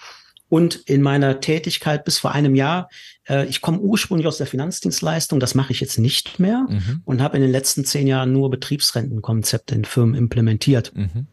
Und 0.49 0.75
in 0.75 1.01
meiner 1.01 1.41
Tätigkeit 1.41 2.05
bis 2.05 2.19
vor 2.19 2.33
einem 2.33 2.57
Jahr, 2.57 2.89
äh, 3.29 3.47
ich 3.47 3.61
komme 3.61 3.79
ursprünglich 3.79 4.27
aus 4.27 4.39
der 4.39 4.49
Finanzdienstleistung, 4.49 5.39
das 5.39 5.55
mache 5.55 5.73
ich 5.73 5.81
jetzt 5.81 5.99
nicht 5.99 6.41
mehr 6.41 6.67
mhm. 6.69 7.03
und 7.05 7.23
habe 7.23 7.37
in 7.37 7.43
den 7.43 7.53
letzten 7.53 7.85
zehn 7.85 8.09
Jahren 8.09 8.33
nur 8.33 8.51
Betriebsrentenkonzepte 8.51 9.75
in 9.77 9.85
Firmen 9.85 10.17
implementiert. 10.17 10.93
Mhm. 10.95 11.29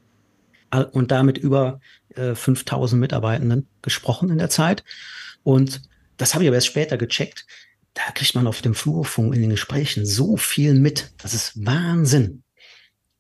Und 0.92 1.12
damit 1.12 1.38
über 1.38 1.80
äh, 2.16 2.36
5000 2.36 3.00
Mitarbeitenden 3.00 3.68
gesprochen 3.82 4.30
in 4.30 4.38
der 4.38 4.50
Zeit. 4.50 4.84
Und 5.44 5.82
das 6.18 6.34
habe 6.34 6.44
ich 6.44 6.50
aber 6.50 6.56
erst 6.56 6.68
später 6.68 6.98
gecheckt. 6.98 7.46
Da 7.94 8.12
kriegt 8.12 8.36
man 8.36 8.48
auf 8.48 8.62
dem 8.62 8.76
Flurfunk 8.76 9.34
in 9.34 9.42
den 9.42 9.50
Gesprächen 9.52 10.06
so 10.06 10.38
viel 10.38 10.74
mit. 10.74 11.12
Das 11.18 11.34
ist 11.34 11.66
Wahnsinn. 11.66 12.44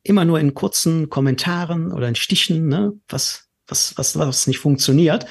Immer 0.03 0.25
nur 0.25 0.39
in 0.39 0.53
kurzen 0.53 1.09
Kommentaren 1.09 1.91
oder 1.91 2.07
in 2.07 2.15
Stichen, 2.15 2.67
ne, 2.67 2.93
was, 3.07 3.47
was, 3.65 3.97
was, 3.97 4.17
was 4.17 4.47
nicht 4.47 4.59
funktioniert. 4.59 5.25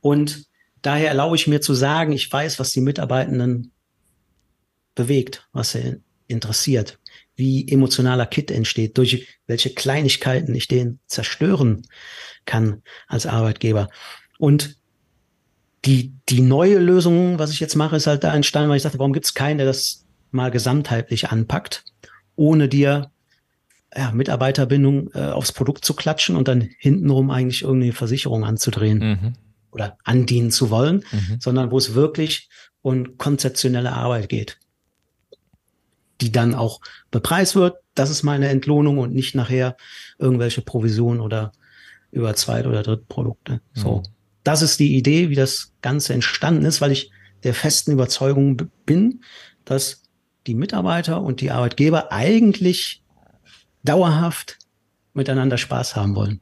Und 0.00 0.46
daher 0.82 1.08
erlaube 1.08 1.36
ich 1.36 1.46
mir 1.46 1.60
zu 1.60 1.74
sagen, 1.74 2.12
ich 2.12 2.30
weiß, 2.30 2.58
was 2.58 2.72
die 2.72 2.80
Mitarbeitenden 2.80 3.72
bewegt, 4.94 5.48
was 5.52 5.72
sie 5.72 6.00
interessiert, 6.26 6.98
wie 7.36 7.68
emotionaler 7.68 8.26
Kit 8.26 8.50
entsteht, 8.50 8.96
durch 8.98 9.26
welche 9.46 9.70
Kleinigkeiten 9.70 10.54
ich 10.54 10.68
den 10.68 11.00
zerstören 11.06 11.82
kann 12.44 12.82
als 13.08 13.26
Arbeitgeber. 13.26 13.88
Und 14.38 14.76
die, 15.84 16.14
die 16.28 16.40
neue 16.40 16.78
Lösung, 16.78 17.38
was 17.38 17.50
ich 17.50 17.60
jetzt 17.60 17.76
mache, 17.76 17.96
ist 17.96 18.06
halt 18.06 18.24
da 18.24 18.34
entstanden, 18.34 18.70
weil 18.70 18.76
ich 18.76 18.82
dachte, 18.82 18.98
warum 18.98 19.12
gibt 19.12 19.26
es 19.26 19.34
keinen, 19.34 19.58
der 19.58 19.66
das 19.66 20.04
mal 20.30 20.50
gesamtheitlich 20.50 21.30
anpackt, 21.30 21.84
ohne 22.36 22.68
dir 22.68 23.10
ja, 23.96 24.10
Mitarbeiterbindung 24.12 25.10
äh, 25.14 25.26
aufs 25.26 25.52
Produkt 25.52 25.84
zu 25.84 25.94
klatschen 25.94 26.36
und 26.36 26.48
dann 26.48 26.68
hintenrum 26.78 27.30
eigentlich 27.30 27.62
irgendeine 27.62 27.92
Versicherung 27.92 28.44
anzudrehen 28.44 28.98
mhm. 28.98 29.32
oder 29.70 29.98
andienen 30.04 30.50
zu 30.50 30.70
wollen, 30.70 31.04
mhm. 31.12 31.36
sondern 31.38 31.70
wo 31.70 31.78
es 31.78 31.94
wirklich 31.94 32.48
um 32.82 33.16
konzeptionelle 33.18 33.92
Arbeit 33.92 34.28
geht, 34.28 34.58
die 36.24 36.32
dann 36.32 36.54
auch 36.54 36.80
bepreist 37.10 37.54
wird. 37.54 37.76
Das 37.94 38.10
ist 38.10 38.22
meine 38.22 38.48
Entlohnung 38.48 38.98
und 38.98 39.14
nicht 39.14 39.34
nachher 39.34 39.76
irgendwelche 40.18 40.62
Provisionen 40.62 41.20
oder 41.20 41.52
über 42.10 42.34
Zweit- 42.34 42.66
oder 42.66 42.82
Drittprodukte. 42.82 43.60
So. 43.74 43.98
Mhm. 43.98 44.02
Das 44.42 44.62
ist 44.62 44.78
die 44.80 44.96
Idee, 44.96 45.30
wie 45.30 45.34
das 45.34 45.72
Ganze 45.82 46.14
entstanden 46.14 46.64
ist, 46.64 46.80
weil 46.80 46.92
ich 46.92 47.10
der 47.42 47.54
festen 47.54 47.92
Überzeugung 47.92 48.56
bin, 48.86 49.22
dass 49.64 50.02
die 50.46 50.54
Mitarbeiter 50.54 51.22
und 51.22 51.40
die 51.40 51.50
Arbeitgeber 51.50 52.12
eigentlich 52.12 53.02
dauerhaft 53.82 54.58
miteinander 55.12 55.58
Spaß 55.58 55.96
haben 55.96 56.14
wollen. 56.14 56.40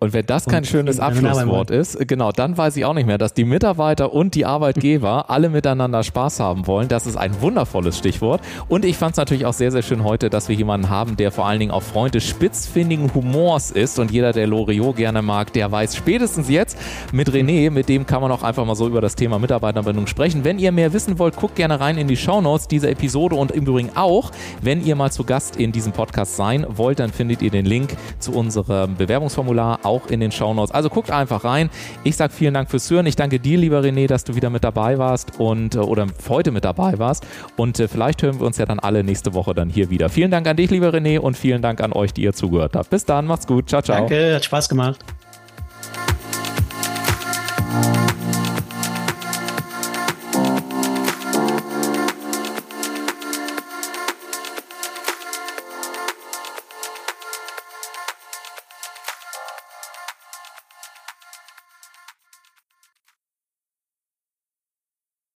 Und 0.00 0.14
wenn 0.14 0.24
das 0.24 0.46
kein 0.46 0.60
und 0.60 0.66
schönes 0.66 0.98
Abschlusswort 0.98 1.70
ist, 1.70 2.08
genau, 2.08 2.32
dann 2.32 2.56
weiß 2.56 2.74
ich 2.78 2.86
auch 2.86 2.94
nicht 2.94 3.06
mehr, 3.06 3.18
dass 3.18 3.34
die 3.34 3.44
Mitarbeiter 3.44 4.14
und 4.14 4.34
die 4.34 4.46
Arbeitgeber 4.46 5.28
alle 5.28 5.50
miteinander 5.50 6.02
Spaß 6.02 6.40
haben 6.40 6.66
wollen. 6.66 6.88
Das 6.88 7.06
ist 7.06 7.16
ein 7.16 7.42
wundervolles 7.42 7.98
Stichwort. 7.98 8.40
Und 8.68 8.86
ich 8.86 8.96
fand 8.96 9.12
es 9.12 9.18
natürlich 9.18 9.44
auch 9.44 9.52
sehr, 9.52 9.70
sehr 9.70 9.82
schön 9.82 10.02
heute, 10.02 10.30
dass 10.30 10.48
wir 10.48 10.56
jemanden 10.56 10.88
haben, 10.88 11.16
der 11.18 11.30
vor 11.30 11.46
allen 11.46 11.60
Dingen 11.60 11.70
auch 11.70 11.82
Freund 11.82 12.14
des 12.14 12.26
spitzfindigen 12.26 13.12
Humors 13.14 13.70
ist. 13.70 13.98
Und 13.98 14.10
jeder, 14.10 14.32
der 14.32 14.46
Loriot 14.46 14.96
gerne 14.96 15.20
mag, 15.20 15.52
der 15.52 15.70
weiß 15.70 15.94
spätestens 15.94 16.48
jetzt 16.48 16.78
mit 17.12 17.28
René, 17.28 17.70
mit 17.70 17.90
dem 17.90 18.06
kann 18.06 18.22
man 18.22 18.32
auch 18.32 18.42
einfach 18.42 18.64
mal 18.64 18.76
so 18.76 18.86
über 18.86 19.02
das 19.02 19.16
Thema 19.16 19.38
Mitarbeiterbindung 19.38 20.06
sprechen. 20.06 20.44
Wenn 20.44 20.58
ihr 20.58 20.72
mehr 20.72 20.94
wissen 20.94 21.18
wollt, 21.18 21.36
guckt 21.36 21.56
gerne 21.56 21.78
rein 21.78 21.98
in 21.98 22.08
die 22.08 22.16
Shownotes 22.16 22.68
dieser 22.68 22.88
Episode 22.88 23.36
und 23.36 23.52
im 23.52 23.66
Übrigen 23.66 23.90
auch, 23.96 24.30
wenn 24.62 24.82
ihr 24.82 24.96
mal 24.96 25.12
zu 25.12 25.24
Gast 25.24 25.56
in 25.56 25.72
diesem 25.72 25.92
Podcast 25.92 26.36
sein 26.36 26.64
wollt, 26.70 27.00
dann 27.00 27.12
findet 27.12 27.42
ihr 27.42 27.50
den 27.50 27.66
Link 27.66 27.94
zu 28.18 28.32
unserem 28.32 28.96
Bewerbungsformular 28.96 29.80
auch 29.90 30.06
in 30.06 30.20
den 30.20 30.32
Shownotes. 30.32 30.72
Also 30.72 30.88
guckt 30.88 31.10
einfach 31.10 31.44
rein. 31.44 31.68
Ich 32.04 32.16
sage 32.16 32.32
vielen 32.32 32.54
Dank 32.54 32.70
fürs 32.70 32.90
Hören. 32.90 33.06
Ich 33.06 33.16
danke 33.16 33.38
dir, 33.38 33.58
lieber 33.58 33.80
René, 33.80 34.06
dass 34.06 34.24
du 34.24 34.34
wieder 34.34 34.48
mit 34.48 34.64
dabei 34.64 34.98
warst 34.98 35.38
und 35.38 35.74
äh, 35.74 35.78
oder 35.78 36.06
heute 36.28 36.50
mit 36.50 36.64
dabei 36.64 36.98
warst. 36.98 37.26
Und 37.56 37.78
äh, 37.80 37.88
vielleicht 37.88 38.22
hören 38.22 38.38
wir 38.40 38.46
uns 38.46 38.56
ja 38.58 38.66
dann 38.66 38.78
alle 38.78 39.04
nächste 39.04 39.34
Woche 39.34 39.52
dann 39.52 39.68
hier 39.68 39.90
wieder. 39.90 40.08
Vielen 40.08 40.30
Dank 40.30 40.46
an 40.46 40.56
dich, 40.56 40.70
lieber 40.70 40.90
René, 40.90 41.18
und 41.18 41.36
vielen 41.36 41.62
Dank 41.62 41.80
an 41.80 41.92
euch, 41.92 42.12
die 42.12 42.22
ihr 42.22 42.32
zugehört 42.32 42.76
habt. 42.76 42.90
Bis 42.90 43.04
dann, 43.04 43.26
macht's 43.26 43.46
gut. 43.46 43.68
Ciao, 43.68 43.82
ciao. 43.82 43.98
Danke, 43.98 44.34
hat 44.34 44.44
Spaß 44.44 44.68
gemacht. 44.68 45.04